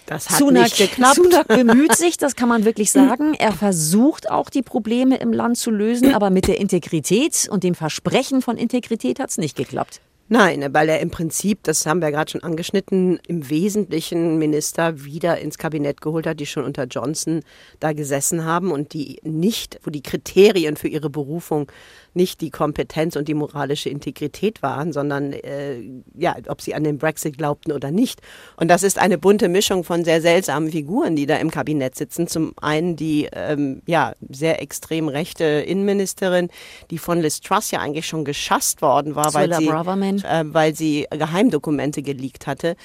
Das 0.05 0.27
hat 0.29 0.39
Sunak, 0.39 0.63
nicht 0.63 0.77
geklappt. 0.77 1.17
Sunak 1.17 1.47
bemüht 1.49 1.95
sich, 1.95 2.17
das 2.17 2.35
kann 2.35 2.49
man 2.49 2.65
wirklich 2.65 2.91
sagen. 2.91 3.35
Er 3.35 3.51
versucht 3.51 4.31
auch 4.31 4.49
die 4.49 4.63
Probleme 4.63 5.17
im 5.17 5.31
Land 5.31 5.57
zu 5.57 5.69
lösen, 5.69 6.15
aber 6.15 6.31
mit 6.31 6.47
der 6.47 6.59
Integrität 6.59 7.47
und 7.51 7.63
dem 7.63 7.75
Versprechen 7.75 8.41
von 8.41 8.57
Integrität 8.57 9.19
hat 9.19 9.29
es 9.29 9.37
nicht 9.37 9.55
geklappt. 9.55 10.01
Nein, 10.31 10.63
weil 10.73 10.89
er 10.89 10.99
im 10.99 11.09
Prinzip, 11.09 11.63
das 11.63 11.87
haben 11.87 12.03
wir 12.03 12.11
gerade 12.11 12.29
schon 12.29 12.43
angeschnitten, 12.43 13.19
im 13.27 13.49
Wesentlichen 13.49 14.37
Minister 14.37 15.03
wieder 15.03 15.39
ins 15.39 15.57
Kabinett 15.57 16.01
geholt 16.01 16.27
hat, 16.27 16.39
die 16.39 16.45
schon 16.45 16.65
unter 16.65 16.83
Johnson 16.83 17.41
da 17.79 17.93
gesessen 17.93 18.45
haben 18.45 18.71
und 18.71 18.93
die 18.93 19.19
nicht, 19.23 19.79
wo 19.83 19.89
die 19.89 20.03
Kriterien 20.03 20.77
für 20.77 20.87
ihre 20.87 21.09
Berufung 21.09 21.71
nicht 22.13 22.41
die 22.41 22.49
Kompetenz 22.49 23.15
und 23.15 23.27
die 23.27 23.33
moralische 23.33 23.89
Integrität 23.89 24.61
waren, 24.61 24.93
sondern 24.93 25.33
äh, 25.33 25.81
ja, 26.15 26.35
ob 26.47 26.61
sie 26.61 26.73
an 26.73 26.83
den 26.83 26.97
Brexit 26.97 27.37
glaubten 27.37 27.71
oder 27.71 27.91
nicht. 27.91 28.21
Und 28.57 28.69
das 28.69 28.83
ist 28.83 28.99
eine 28.99 29.17
bunte 29.17 29.49
Mischung 29.49 29.83
von 29.83 30.03
sehr 30.03 30.21
seltsamen 30.21 30.71
Figuren, 30.71 31.15
die 31.15 31.25
da 31.25 31.37
im 31.37 31.51
Kabinett 31.51 31.95
sitzen. 31.95 32.27
Zum 32.27 32.53
einen 32.61 32.95
die 32.95 33.27
ähm, 33.33 33.81
ja, 33.85 34.13
sehr 34.29 34.61
extrem 34.61 35.07
rechte 35.07 35.43
Innenministerin, 35.43 36.49
die 36.91 36.97
von 36.97 37.21
Liz 37.21 37.41
Truss 37.41 37.71
ja 37.71 37.79
eigentlich 37.79 38.07
schon 38.07 38.25
geschasst 38.25 38.81
worden 38.81 39.15
war, 39.15 39.33
weil 39.33 39.53
sie, 39.53 39.67
äh, 39.67 40.43
weil 40.45 40.75
sie 40.75 41.07
Geheimdokumente 41.11 42.01
geleakt 42.01 42.47
hatte. 42.47 42.75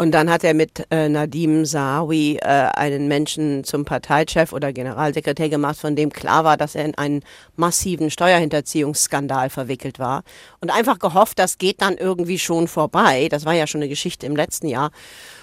Und 0.00 0.12
dann 0.12 0.30
hat 0.30 0.44
er 0.44 0.54
mit 0.54 0.86
äh, 0.90 1.10
Nadim 1.10 1.66
Sahawi 1.66 2.38
äh, 2.40 2.46
einen 2.46 3.06
Menschen 3.06 3.64
zum 3.64 3.84
Parteichef 3.84 4.54
oder 4.54 4.72
Generalsekretär 4.72 5.50
gemacht, 5.50 5.78
von 5.78 5.94
dem 5.94 6.08
klar 6.08 6.42
war, 6.42 6.56
dass 6.56 6.74
er 6.74 6.86
in 6.86 6.94
einen 6.94 7.22
massiven 7.56 8.10
Steuerhinterziehungsskandal 8.70 9.50
verwickelt 9.50 9.98
war. 9.98 10.22
Und 10.60 10.70
einfach 10.70 10.98
gehofft, 10.98 11.38
das 11.38 11.58
geht 11.58 11.82
dann 11.82 11.96
irgendwie 11.96 12.38
schon 12.38 12.68
vorbei. 12.68 13.28
Das 13.30 13.44
war 13.44 13.54
ja 13.54 13.66
schon 13.66 13.80
eine 13.80 13.88
Geschichte 13.88 14.26
im 14.26 14.36
letzten 14.36 14.68
Jahr. 14.68 14.90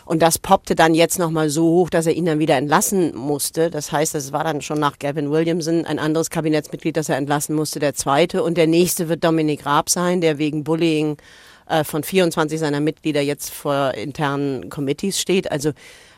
Und 0.06 0.22
das 0.22 0.40
poppte 0.40 0.76
dann 0.76 0.94
jetzt 0.94 1.20
nochmal 1.20 1.50
so 1.50 1.66
hoch, 1.66 1.90
dass 1.90 2.06
er 2.06 2.14
ihn 2.14 2.26
dann 2.26 2.40
wieder 2.40 2.56
entlassen 2.56 3.16
musste. 3.16 3.70
Das 3.70 3.92
heißt, 3.92 4.16
es 4.16 4.32
war 4.32 4.44
dann 4.44 4.62
schon 4.62 4.80
nach 4.80 5.00
Gavin 5.00 5.30
Williamson 5.30 5.86
ein 5.86 6.00
anderes 6.00 6.30
Kabinettsmitglied, 6.30 6.96
das 6.96 7.10
er 7.10 7.18
entlassen 7.18 7.56
musste, 7.56 7.80
der 7.80 7.94
zweite. 7.94 8.44
Und 8.44 8.58
der 8.58 8.68
nächste 8.68 9.10
wird 9.10 9.24
Dominik 9.24 9.66
Raab 9.66 9.90
sein, 9.90 10.22
der 10.22 10.38
wegen 10.38 10.64
Bullying 10.64 11.18
äh, 11.68 11.84
von 11.84 12.04
24 12.04 12.60
seiner 12.60 12.80
Mitglieder 12.80 13.22
jetzt 13.22 13.52
vor 13.52 13.94
internen 13.96 14.70
Committees 14.70 15.20
steht. 15.20 15.52
Also 15.52 15.72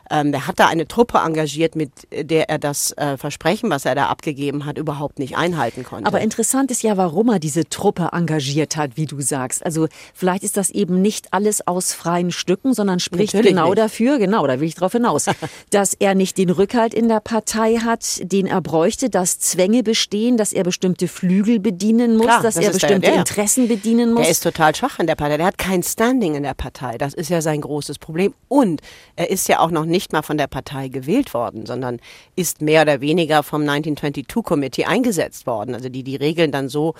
Ähm, 0.09 0.31
der 0.31 0.47
hat 0.47 0.59
da 0.59 0.67
eine 0.67 0.87
Truppe 0.87 1.19
engagiert, 1.19 1.75
mit 1.75 1.91
der 2.11 2.49
er 2.49 2.57
das 2.59 2.91
äh, 2.93 3.17
Versprechen, 3.17 3.69
was 3.69 3.85
er 3.85 3.95
da 3.95 4.07
abgegeben 4.07 4.65
hat, 4.65 4.77
überhaupt 4.77 5.19
nicht 5.19 5.37
einhalten 5.37 5.83
konnte. 5.83 6.07
Aber 6.07 6.21
interessant 6.21 6.71
ist 6.71 6.81
ja, 6.83 6.97
warum 6.97 7.29
er 7.29 7.39
diese 7.39 7.67
Truppe 7.69 8.09
engagiert 8.11 8.75
hat, 8.75 8.97
wie 8.97 9.05
du 9.05 9.21
sagst. 9.21 9.65
Also 9.65 9.87
vielleicht 10.13 10.43
ist 10.43 10.57
das 10.57 10.69
eben 10.69 11.01
nicht 11.01 11.33
alles 11.33 11.67
aus 11.67 11.93
freien 11.93 12.31
Stücken, 12.31 12.73
sondern 12.73 12.99
spricht 12.99 13.33
Natürlich 13.33 13.51
genau 13.51 13.67
nicht. 13.69 13.77
dafür, 13.77 14.17
genau, 14.17 14.47
da 14.47 14.59
will 14.59 14.67
ich 14.67 14.75
drauf 14.75 14.93
hinaus, 14.93 15.25
dass 15.69 15.93
er 15.93 16.15
nicht 16.15 16.37
den 16.37 16.49
Rückhalt 16.49 16.93
in 16.93 17.07
der 17.07 17.19
Partei 17.19 17.75
hat, 17.77 18.19
den 18.21 18.47
er 18.47 18.61
bräuchte, 18.61 19.09
dass 19.09 19.39
Zwänge 19.39 19.83
bestehen, 19.83 20.37
dass 20.37 20.53
er 20.53 20.63
bestimmte 20.63 21.07
Flügel 21.07 21.59
bedienen 21.59 22.17
muss, 22.17 22.25
Klar, 22.25 22.41
dass 22.41 22.55
das 22.55 22.63
er 22.65 22.71
der- 22.71 22.79
bestimmte 22.79 23.07
ja, 23.07 23.13
ja. 23.13 23.19
Interessen 23.19 23.67
bedienen 23.67 24.13
muss. 24.13 24.21
Der 24.23 24.31
ist 24.31 24.43
total 24.43 24.73
schwach 24.75 24.97
in 24.99 25.07
der 25.07 25.15
Partei. 25.15 25.37
Der 25.37 25.45
hat 25.45 25.57
kein 25.57 25.83
Standing 25.83 26.35
in 26.35 26.43
der 26.43 26.53
Partei. 26.53 26.97
Das 26.97 27.13
ist 27.13 27.29
ja 27.29 27.41
sein 27.41 27.61
großes 27.61 27.99
Problem. 27.99 28.33
Und 28.47 28.81
er 29.15 29.29
ist 29.29 29.47
ja 29.49 29.59
auch 29.59 29.69
noch 29.71 29.85
nicht 29.85 29.98
mal 30.11 30.21
von 30.21 30.37
der 30.37 30.47
Partei 30.47 30.87
gewählt 30.87 31.33
worden, 31.33 31.65
sondern 31.65 31.99
ist 32.35 32.61
mehr 32.61 32.83
oder 32.83 33.01
weniger 33.01 33.43
vom 33.43 33.61
1922 33.61 34.43
Committee 34.43 34.85
eingesetzt 34.85 35.45
worden. 35.45 35.75
Also 35.75 35.89
die 35.89 36.03
die 36.03 36.15
Regeln 36.15 36.51
dann 36.51 36.69
so 36.69 36.95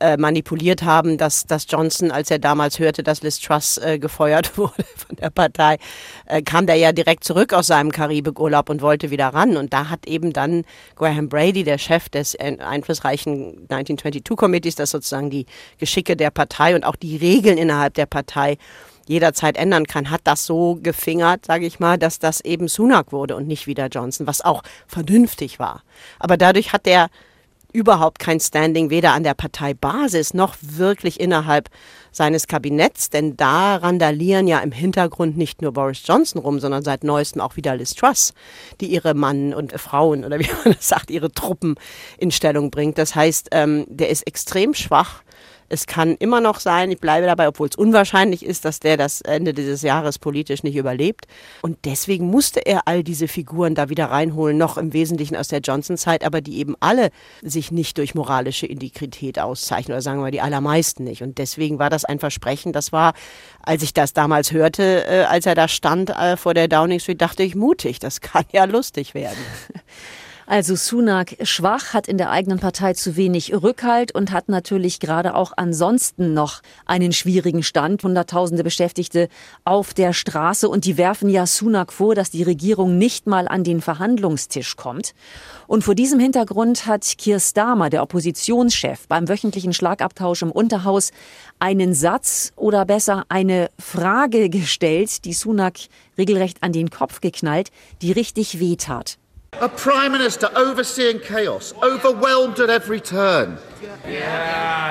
äh, 0.00 0.16
manipuliert 0.16 0.82
haben, 0.82 1.16
dass, 1.16 1.46
dass 1.46 1.66
Johnson, 1.68 2.10
als 2.10 2.30
er 2.30 2.38
damals 2.38 2.78
hörte, 2.78 3.02
dass 3.02 3.22
Liz 3.22 3.40
Truss 3.40 3.78
äh, 3.78 3.98
gefeuert 3.98 4.56
wurde 4.58 4.84
von 4.96 5.16
der 5.16 5.30
Partei, 5.30 5.78
äh, 6.26 6.42
kam 6.42 6.66
der 6.66 6.76
ja 6.76 6.92
direkt 6.92 7.24
zurück 7.24 7.52
aus 7.52 7.68
seinem 7.68 7.92
Karibikurlaub 7.92 8.68
und 8.68 8.82
wollte 8.82 9.10
wieder 9.10 9.28
ran. 9.28 9.56
Und 9.56 9.72
da 9.72 9.88
hat 9.90 10.06
eben 10.06 10.32
dann 10.32 10.64
Graham 10.96 11.28
Brady, 11.28 11.62
der 11.62 11.78
Chef 11.78 12.08
des 12.08 12.36
einflussreichen 12.36 13.68
1922 13.70 14.36
Committees, 14.36 14.74
das 14.74 14.90
sozusagen 14.90 15.30
die 15.30 15.46
Geschicke 15.78 16.16
der 16.16 16.30
Partei 16.30 16.74
und 16.74 16.84
auch 16.84 16.96
die 16.96 17.16
Regeln 17.16 17.56
innerhalb 17.56 17.94
der 17.94 18.06
Partei 18.06 18.58
jederzeit 19.06 19.56
ändern 19.56 19.86
kann, 19.86 20.10
hat 20.10 20.22
das 20.24 20.46
so 20.46 20.78
gefingert, 20.82 21.46
sage 21.46 21.66
ich 21.66 21.80
mal, 21.80 21.98
dass 21.98 22.18
das 22.18 22.40
eben 22.40 22.68
Sunak 22.68 23.12
wurde 23.12 23.36
und 23.36 23.46
nicht 23.46 23.66
wieder 23.66 23.88
Johnson, 23.88 24.26
was 24.26 24.40
auch 24.40 24.62
vernünftig 24.86 25.58
war. 25.58 25.82
Aber 26.18 26.36
dadurch 26.36 26.72
hat 26.72 26.86
der 26.86 27.08
überhaupt 27.72 28.18
kein 28.18 28.38
Standing, 28.38 28.90
weder 28.90 29.12
an 29.12 29.22
der 29.22 29.34
Parteibasis 29.34 30.34
noch 30.34 30.56
wirklich 30.60 31.18
innerhalb 31.20 31.70
seines 32.10 32.46
Kabinetts, 32.46 33.08
denn 33.08 33.36
da 33.36 33.76
randalieren 33.76 34.46
ja 34.46 34.58
im 34.58 34.72
Hintergrund 34.72 35.38
nicht 35.38 35.62
nur 35.62 35.72
Boris 35.72 36.02
Johnson 36.04 36.42
rum, 36.42 36.60
sondern 36.60 36.82
seit 36.82 37.04
neuestem 37.04 37.40
auch 37.40 37.56
wieder 37.56 37.74
Liz 37.74 37.94
Truss, 37.94 38.34
die 38.80 38.86
ihre 38.86 39.14
Mann 39.14 39.54
und 39.54 39.72
Frauen 39.80 40.24
oder 40.24 40.38
wie 40.38 40.48
man 40.64 40.74
das 40.74 40.88
sagt, 40.88 41.10
ihre 41.10 41.32
Truppen 41.32 41.76
in 42.18 42.30
Stellung 42.30 42.70
bringt. 42.70 42.98
Das 42.98 43.14
heißt, 43.14 43.48
ähm, 43.52 43.86
der 43.88 44.10
ist 44.10 44.26
extrem 44.26 44.74
schwach. 44.74 45.22
Es 45.72 45.86
kann 45.86 46.16
immer 46.16 46.42
noch 46.42 46.60
sein, 46.60 46.90
ich 46.90 47.00
bleibe 47.00 47.26
dabei, 47.26 47.48
obwohl 47.48 47.66
es 47.66 47.76
unwahrscheinlich 47.76 48.44
ist, 48.44 48.66
dass 48.66 48.78
der 48.78 48.98
das 48.98 49.22
Ende 49.22 49.54
dieses 49.54 49.80
Jahres 49.80 50.18
politisch 50.18 50.62
nicht 50.62 50.76
überlebt. 50.76 51.24
Und 51.62 51.78
deswegen 51.86 52.26
musste 52.26 52.60
er 52.60 52.86
all 52.86 53.02
diese 53.02 53.26
Figuren 53.26 53.74
da 53.74 53.88
wieder 53.88 54.10
reinholen, 54.10 54.58
noch 54.58 54.76
im 54.76 54.92
Wesentlichen 54.92 55.34
aus 55.34 55.48
der 55.48 55.60
Johnson-Zeit, 55.60 56.24
aber 56.24 56.42
die 56.42 56.58
eben 56.58 56.76
alle 56.80 57.08
sich 57.40 57.72
nicht 57.72 57.96
durch 57.96 58.14
moralische 58.14 58.66
Integrität 58.66 59.38
auszeichnen, 59.38 59.94
oder 59.94 60.02
sagen 60.02 60.18
wir 60.18 60.24
mal 60.24 60.30
die 60.30 60.42
allermeisten 60.42 61.04
nicht. 61.04 61.22
Und 61.22 61.38
deswegen 61.38 61.78
war 61.78 61.88
das 61.88 62.04
ein 62.04 62.18
Versprechen, 62.18 62.74
das 62.74 62.92
war, 62.92 63.14
als 63.62 63.82
ich 63.82 63.94
das 63.94 64.12
damals 64.12 64.52
hörte, 64.52 65.06
äh, 65.06 65.22
als 65.22 65.46
er 65.46 65.54
da 65.54 65.68
stand 65.68 66.10
äh, 66.10 66.36
vor 66.36 66.52
der 66.52 66.68
Downing 66.68 67.00
Street, 67.00 67.22
dachte 67.22 67.44
ich 67.44 67.54
mutig, 67.54 67.98
das 67.98 68.20
kann 68.20 68.44
ja 68.52 68.64
lustig 68.64 69.14
werden. 69.14 69.38
Also 70.46 70.74
Sunak 70.74 71.36
schwach, 71.42 71.94
hat 71.94 72.08
in 72.08 72.18
der 72.18 72.30
eigenen 72.30 72.58
Partei 72.58 72.94
zu 72.94 73.16
wenig 73.16 73.54
Rückhalt 73.54 74.12
und 74.12 74.32
hat 74.32 74.48
natürlich 74.48 74.98
gerade 74.98 75.34
auch 75.34 75.52
ansonsten 75.56 76.34
noch 76.34 76.62
einen 76.84 77.12
schwierigen 77.12 77.62
Stand. 77.62 78.02
Hunderttausende 78.02 78.64
Beschäftigte 78.64 79.28
auf 79.64 79.94
der 79.94 80.12
Straße 80.12 80.68
und 80.68 80.84
die 80.84 80.96
werfen 80.96 81.28
ja 81.28 81.46
Sunak 81.46 81.92
vor, 81.92 82.14
dass 82.14 82.30
die 82.30 82.42
Regierung 82.42 82.98
nicht 82.98 83.26
mal 83.26 83.46
an 83.46 83.62
den 83.62 83.80
Verhandlungstisch 83.80 84.76
kommt. 84.76 85.14
Und 85.68 85.84
vor 85.84 85.94
diesem 85.94 86.18
Hintergrund 86.18 86.86
hat 86.86 87.06
Keir 87.18 87.38
Starmer, 87.38 87.88
der 87.88 88.02
Oppositionschef, 88.02 89.06
beim 89.06 89.28
wöchentlichen 89.28 89.72
Schlagabtausch 89.72 90.42
im 90.42 90.50
Unterhaus 90.50 91.12
einen 91.60 91.94
Satz 91.94 92.52
oder 92.56 92.84
besser 92.84 93.24
eine 93.28 93.70
Frage 93.78 94.50
gestellt, 94.50 95.24
die 95.24 95.32
Sunak 95.32 95.78
regelrecht 96.18 96.62
an 96.62 96.72
den 96.72 96.90
Kopf 96.90 97.20
geknallt, 97.20 97.70
die 98.02 98.12
richtig 98.12 98.58
wehtat. 98.58 99.18
A 99.60 99.68
prime 99.68 100.12
minister 100.12 100.48
overseeing 100.56 101.20
chaos, 101.20 101.74
overwhelmed 101.82 102.58
at 102.58 102.70
every 102.70 103.00
turn. 103.00 103.58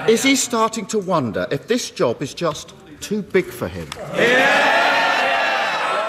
Is 0.08 0.24
he 0.24 0.36
starting 0.36 0.86
to 0.88 1.00
wonder 1.00 1.48
if 1.52 1.68
this 1.68 1.90
job 1.92 2.22
is 2.22 2.34
just 2.34 2.74
too 3.02 3.22
big 3.22 3.46
for 3.46 3.68
him? 3.68 3.90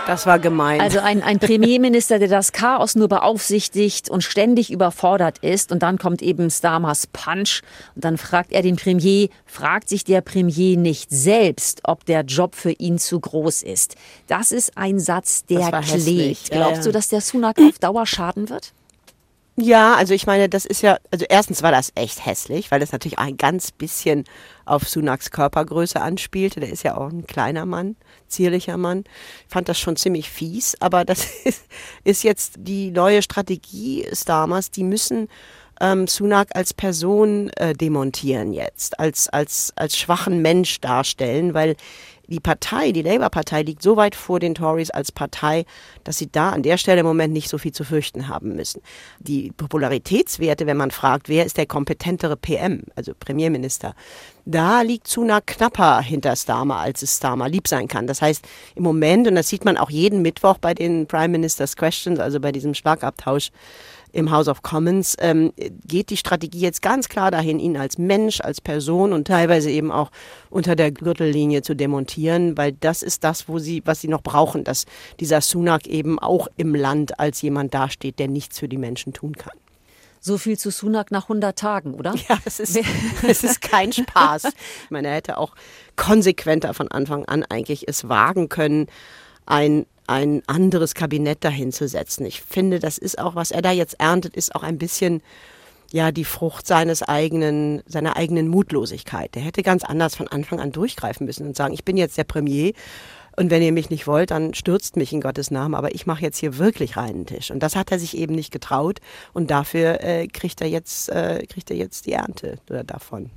Das 0.06 0.26
war 0.26 0.38
gemein. 0.38 0.80
Also 0.80 0.98
ein, 0.98 1.22
ein 1.22 1.38
Premierminister, 1.38 2.18
der 2.18 2.28
das 2.28 2.52
Chaos 2.52 2.96
nur 2.96 3.08
beaufsichtigt 3.08 4.10
und 4.10 4.22
ständig 4.22 4.72
überfordert 4.72 5.38
ist. 5.38 5.70
Und 5.70 5.82
dann 5.82 5.98
kommt 5.98 6.22
eben 6.22 6.50
Starmers 6.50 7.06
Punch. 7.06 7.62
Und 7.94 8.04
dann 8.04 8.18
fragt 8.18 8.52
er 8.52 8.62
den 8.62 8.76
Premier, 8.76 9.28
fragt 9.46 9.88
sich 9.88 10.04
der 10.04 10.20
Premier 10.20 10.76
nicht 10.76 11.10
selbst, 11.10 11.82
ob 11.84 12.04
der 12.04 12.22
Job 12.22 12.54
für 12.56 12.72
ihn 12.72 12.98
zu 12.98 13.20
groß 13.20 13.62
ist. 13.62 13.94
Das 14.26 14.50
ist 14.50 14.76
ein 14.76 14.98
Satz, 14.98 15.44
der 15.46 15.70
klebt. 15.70 16.48
Ja, 16.48 16.56
Glaubst 16.56 16.86
du, 16.86 16.92
dass 16.92 17.08
der 17.08 17.20
Sunak 17.20 17.58
auf 17.58 17.78
Dauer 17.78 18.06
schaden 18.06 18.48
wird? 18.48 18.72
Ja, 19.56 19.96
also 19.96 20.14
ich 20.14 20.26
meine, 20.26 20.48
das 20.48 20.64
ist 20.64 20.80
ja, 20.80 20.96
also 21.10 21.26
erstens 21.28 21.62
war 21.62 21.70
das 21.70 21.92
echt 21.94 22.24
hässlich, 22.24 22.70
weil 22.70 22.80
das 22.80 22.92
natürlich 22.92 23.18
ein 23.18 23.36
ganz 23.36 23.70
bisschen 23.70 24.24
auf 24.64 24.88
Sunaks 24.88 25.30
Körpergröße 25.30 26.00
anspielte. 26.00 26.60
Der 26.60 26.70
ist 26.70 26.84
ja 26.84 26.96
auch 26.96 27.10
ein 27.10 27.26
kleiner 27.26 27.66
Mann, 27.66 27.96
zierlicher 28.28 28.78
Mann. 28.78 29.04
Ich 29.46 29.52
fand 29.52 29.68
das 29.68 29.78
schon 29.78 29.96
ziemlich 29.96 30.30
fies, 30.30 30.74
aber 30.80 31.04
das 31.04 31.26
ist, 31.44 31.64
ist 32.02 32.24
jetzt 32.24 32.54
die 32.58 32.90
neue 32.90 33.20
Strategie 33.20 34.06
Starmers. 34.14 34.70
Die 34.70 34.84
müssen 34.84 35.28
ähm, 35.82 36.06
Sunak 36.06 36.48
als 36.54 36.72
Person 36.72 37.50
äh, 37.56 37.74
demontieren 37.74 38.54
jetzt, 38.54 38.98
als, 38.98 39.28
als, 39.28 39.72
als 39.76 39.98
schwachen 39.98 40.40
Mensch 40.40 40.80
darstellen, 40.80 41.52
weil 41.52 41.76
die 42.32 42.40
Partei, 42.40 42.90
die 42.90 43.02
Labour-Partei, 43.02 43.62
liegt 43.62 43.82
so 43.82 43.96
weit 43.96 44.16
vor 44.16 44.40
den 44.40 44.54
Tories 44.54 44.90
als 44.90 45.12
Partei, 45.12 45.64
dass 46.02 46.18
sie 46.18 46.30
da 46.30 46.50
an 46.50 46.62
der 46.62 46.78
Stelle 46.78 47.00
im 47.00 47.06
Moment 47.06 47.32
nicht 47.32 47.48
so 47.48 47.58
viel 47.58 47.72
zu 47.72 47.84
fürchten 47.84 48.28
haben 48.28 48.56
müssen. 48.56 48.82
Die 49.20 49.52
Popularitätswerte, 49.52 50.66
wenn 50.66 50.76
man 50.76 50.90
fragt, 50.90 51.28
wer 51.28 51.46
ist 51.46 51.56
der 51.58 51.66
kompetentere 51.66 52.36
PM, 52.36 52.82
also 52.96 53.12
Premierminister, 53.18 53.94
da 54.44 54.82
liegt 54.82 55.06
Sunak 55.06 55.46
knapper 55.46 56.00
hinter 56.00 56.34
Starmer, 56.34 56.78
als 56.78 57.02
es 57.02 57.16
Starmer 57.16 57.48
lieb 57.48 57.68
sein 57.68 57.86
kann. 57.86 58.08
Das 58.08 58.22
heißt, 58.22 58.44
im 58.74 58.82
Moment, 58.82 59.28
und 59.28 59.36
das 59.36 59.48
sieht 59.48 59.64
man 59.64 59.76
auch 59.76 59.90
jeden 59.90 60.22
Mittwoch 60.22 60.58
bei 60.58 60.74
den 60.74 61.06
Prime 61.06 61.28
Minister's 61.28 61.76
Questions, 61.76 62.18
also 62.18 62.40
bei 62.40 62.50
diesem 62.50 62.74
Schlagabtausch, 62.74 63.50
im 64.12 64.30
House 64.30 64.48
of 64.48 64.62
Commons 64.62 65.16
ähm, 65.18 65.52
geht 65.86 66.10
die 66.10 66.16
Strategie 66.16 66.60
jetzt 66.60 66.82
ganz 66.82 67.08
klar 67.08 67.30
dahin, 67.30 67.58
ihn 67.58 67.76
als 67.76 67.98
Mensch, 67.98 68.40
als 68.40 68.60
Person 68.60 69.12
und 69.12 69.26
teilweise 69.26 69.70
eben 69.70 69.90
auch 69.90 70.10
unter 70.50 70.76
der 70.76 70.92
Gürtellinie 70.92 71.62
zu 71.62 71.74
demontieren, 71.74 72.56
weil 72.56 72.72
das 72.72 73.02
ist 73.02 73.24
das, 73.24 73.48
wo 73.48 73.58
sie, 73.58 73.82
was 73.84 74.00
sie 74.00 74.08
noch 74.08 74.22
brauchen, 74.22 74.64
dass 74.64 74.84
dieser 75.18 75.40
Sunak 75.40 75.86
eben 75.86 76.18
auch 76.18 76.48
im 76.56 76.74
Land 76.74 77.18
als 77.18 77.42
jemand 77.42 77.74
dasteht, 77.74 78.18
der 78.18 78.28
nichts 78.28 78.58
für 78.58 78.68
die 78.68 78.78
Menschen 78.78 79.12
tun 79.12 79.36
kann. 79.36 79.56
So 80.24 80.38
viel 80.38 80.56
zu 80.56 80.70
Sunak 80.70 81.10
nach 81.10 81.24
100 81.24 81.58
Tagen, 81.58 81.94
oder? 81.94 82.14
Ja, 82.28 82.38
es 82.44 82.60
ist, 82.60 82.78
es 83.26 83.42
ist 83.42 83.60
kein 83.60 83.92
Spaß. 83.92 84.44
Ich 84.44 84.90
meine, 84.90 85.08
er 85.08 85.14
hätte 85.14 85.36
auch 85.36 85.54
konsequenter 85.96 86.74
von 86.74 86.88
Anfang 86.88 87.24
an 87.24 87.44
eigentlich 87.48 87.88
es 87.88 88.08
wagen 88.08 88.48
können, 88.48 88.86
ein 89.46 89.86
ein 90.12 90.42
anderes 90.46 90.94
Kabinett 90.94 91.44
dahin 91.44 91.72
zu 91.72 91.88
setzen. 91.88 92.24
Ich 92.26 92.42
finde, 92.42 92.78
das 92.78 92.98
ist 92.98 93.18
auch, 93.18 93.34
was 93.34 93.50
er 93.50 93.62
da 93.62 93.72
jetzt 93.72 93.98
erntet, 93.98 94.36
ist 94.36 94.54
auch 94.54 94.62
ein 94.62 94.78
bisschen 94.78 95.22
ja 95.90 96.10
die 96.10 96.24
Frucht 96.24 96.66
seines 96.66 97.02
eigenen, 97.02 97.82
seiner 97.86 98.16
eigenen 98.16 98.48
Mutlosigkeit. 98.48 99.34
Der 99.34 99.42
hätte 99.42 99.62
ganz 99.62 99.84
anders 99.84 100.16
von 100.16 100.28
Anfang 100.28 100.60
an 100.60 100.72
durchgreifen 100.72 101.26
müssen 101.26 101.46
und 101.46 101.56
sagen, 101.56 101.74
ich 101.74 101.84
bin 101.84 101.96
jetzt 101.96 102.16
der 102.16 102.24
Premier 102.24 102.72
und 103.36 103.50
wenn 103.50 103.62
ihr 103.62 103.72
mich 103.72 103.90
nicht 103.90 104.06
wollt, 104.06 104.30
dann 104.30 104.54
stürzt 104.54 104.96
mich 104.96 105.12
in 105.12 105.20
Gottes 105.20 105.50
Namen, 105.50 105.74
aber 105.74 105.94
ich 105.94 106.06
mache 106.06 106.22
jetzt 106.22 106.38
hier 106.38 106.58
wirklich 106.58 106.96
reinen 106.96 107.24
Tisch. 107.24 107.50
Und 107.50 107.62
das 107.62 107.76
hat 107.76 107.90
er 107.90 107.98
sich 107.98 108.16
eben 108.16 108.34
nicht 108.34 108.52
getraut 108.52 109.00
und 109.32 109.50
dafür 109.50 110.02
äh, 110.02 110.26
kriegt 110.26 110.60
er 110.60 110.68
jetzt 110.68 111.08
äh, 111.08 111.46
kriegt 111.46 111.70
er 111.70 111.76
jetzt 111.76 112.06
die 112.06 112.12
Ernte 112.12 112.58
davon. 112.86 113.30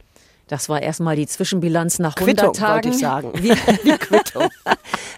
Das 0.48 0.70
war 0.70 0.82
erstmal 0.82 1.16
die 1.16 1.26
Zwischenbilanz 1.26 1.98
nach 2.00 2.16
100 2.16 2.38
Quittung, 2.38 2.54
Tagen. 2.54 2.74
wollte 2.76 2.90
ich 2.90 2.98
sagen. 3.00 3.32
Wir, 3.36 3.56
Die 3.84 3.92
Quittung. 4.00 4.50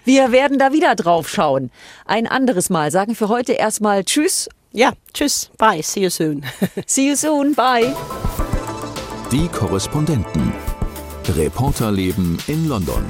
wir 0.04 0.32
werden 0.32 0.58
da 0.58 0.72
wieder 0.72 0.94
drauf 0.94 1.28
schauen. 1.28 1.70
Ein 2.06 2.26
anderes 2.26 2.70
Mal. 2.70 2.90
Sagen 2.90 3.14
für 3.14 3.28
heute 3.28 3.52
erstmal 3.52 4.04
Tschüss. 4.04 4.48
Ja, 4.72 4.92
tschüss, 5.14 5.50
bye, 5.58 5.82
see 5.82 6.00
you 6.04 6.10
soon. 6.10 6.44
See 6.86 7.08
you 7.08 7.16
soon. 7.16 7.54
Bye. 7.54 7.94
Die 9.32 9.48
Korrespondenten. 9.48 10.52
Reporterleben 11.36 12.38
in 12.46 12.68
London. 12.68 13.04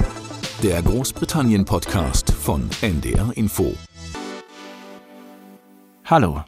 Der 0.63 0.83
Großbritannien-Podcast 0.83 2.31
von 2.33 2.69
NDR 2.81 3.31
Info. 3.35 3.75
Hallo, 6.05 6.43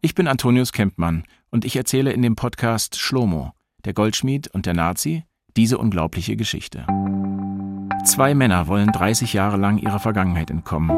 ich 0.00 0.14
bin 0.14 0.26
Antonius 0.26 0.72
Kempmann 0.72 1.24
und 1.50 1.64
ich 1.64 1.76
erzähle 1.76 2.12
in 2.12 2.22
dem 2.22 2.34
Podcast 2.34 2.96
Schlomo, 2.98 3.52
der 3.84 3.92
Goldschmied 3.94 4.48
und 4.48 4.66
der 4.66 4.74
Nazi, 4.74 5.24
diese 5.56 5.78
unglaubliche 5.78 6.36
Geschichte. 6.36 6.86
Zwei 8.04 8.34
Männer 8.34 8.66
wollen 8.66 8.90
30 8.92 9.32
Jahre 9.32 9.56
lang 9.56 9.78
ihrer 9.78 9.98
Vergangenheit 9.98 10.50
entkommen. 10.50 10.90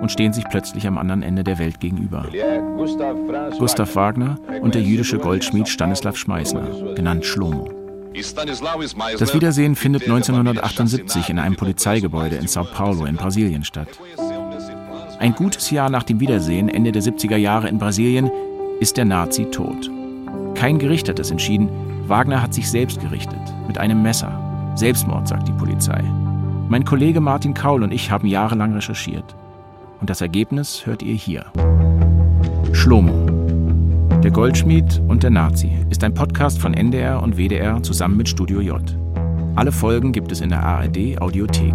und 0.00 0.12
stehen 0.12 0.34
sich 0.34 0.44
plötzlich 0.48 0.86
am 0.86 0.98
anderen 0.98 1.22
Ende 1.22 1.42
der 1.42 1.58
Welt 1.58 1.80
gegenüber. 1.80 2.26
Gustav 3.58 3.96
Wagner 3.96 4.38
und 4.60 4.74
der 4.74 4.82
jüdische 4.82 5.18
Goldschmied 5.18 5.68
Stanislav 5.68 6.16
Schmeißner, 6.16 6.94
genannt 6.94 7.24
Schlomo. 7.24 7.70
Das 9.18 9.34
Wiedersehen 9.34 9.74
findet 9.74 10.02
1978 10.04 11.30
in 11.30 11.38
einem 11.38 11.56
Polizeigebäude 11.56 12.36
in 12.36 12.46
Sao 12.46 12.64
Paulo 12.64 13.04
in 13.06 13.16
Brasilien 13.16 13.64
statt. 13.64 13.88
Ein 15.18 15.34
gutes 15.34 15.70
Jahr 15.70 15.90
nach 15.90 16.02
dem 16.02 16.20
Wiedersehen, 16.20 16.68
Ende 16.68 16.92
der 16.92 17.02
70er 17.02 17.36
Jahre 17.36 17.68
in 17.68 17.78
Brasilien, 17.78 18.30
ist 18.80 18.98
der 18.98 19.06
Nazi 19.06 19.46
tot. 19.46 19.90
Kein 20.54 20.78
Gericht 20.78 21.08
hat 21.08 21.18
es 21.18 21.30
entschieden, 21.30 21.68
Wagner 22.08 22.42
hat 22.42 22.54
sich 22.54 22.70
selbst 22.70 23.00
gerichtet, 23.00 23.40
mit 23.66 23.78
einem 23.78 24.02
Messer. 24.02 24.72
Selbstmord, 24.76 25.26
sagt 25.26 25.48
die 25.48 25.52
Polizei. 25.52 26.02
Mein 26.68 26.84
Kollege 26.84 27.20
Martin 27.20 27.54
Kaul 27.54 27.82
und 27.82 27.92
ich 27.92 28.10
haben 28.10 28.26
jahrelang 28.26 28.74
recherchiert. 28.74 29.34
Und 30.00 30.10
das 30.10 30.20
Ergebnis 30.20 30.86
hört 30.86 31.02
ihr 31.02 31.14
hier. 31.14 31.46
Schlomo. 32.72 33.26
Der 34.22 34.30
Goldschmied 34.30 35.00
und 35.08 35.22
der 35.22 35.30
Nazi 35.30 35.72
ist 35.90 36.04
ein 36.04 36.14
Podcast 36.14 36.60
von 36.60 36.74
NDR 36.74 37.22
und 37.22 37.36
WDR 37.36 37.82
zusammen 37.82 38.16
mit 38.16 38.28
Studio 38.28 38.60
J. 38.60 38.82
Alle 39.54 39.72
Folgen 39.72 40.12
gibt 40.12 40.32
es 40.32 40.40
in 40.40 40.50
der 40.50 40.62
ARD 40.62 41.20
Audiothek. 41.20 41.74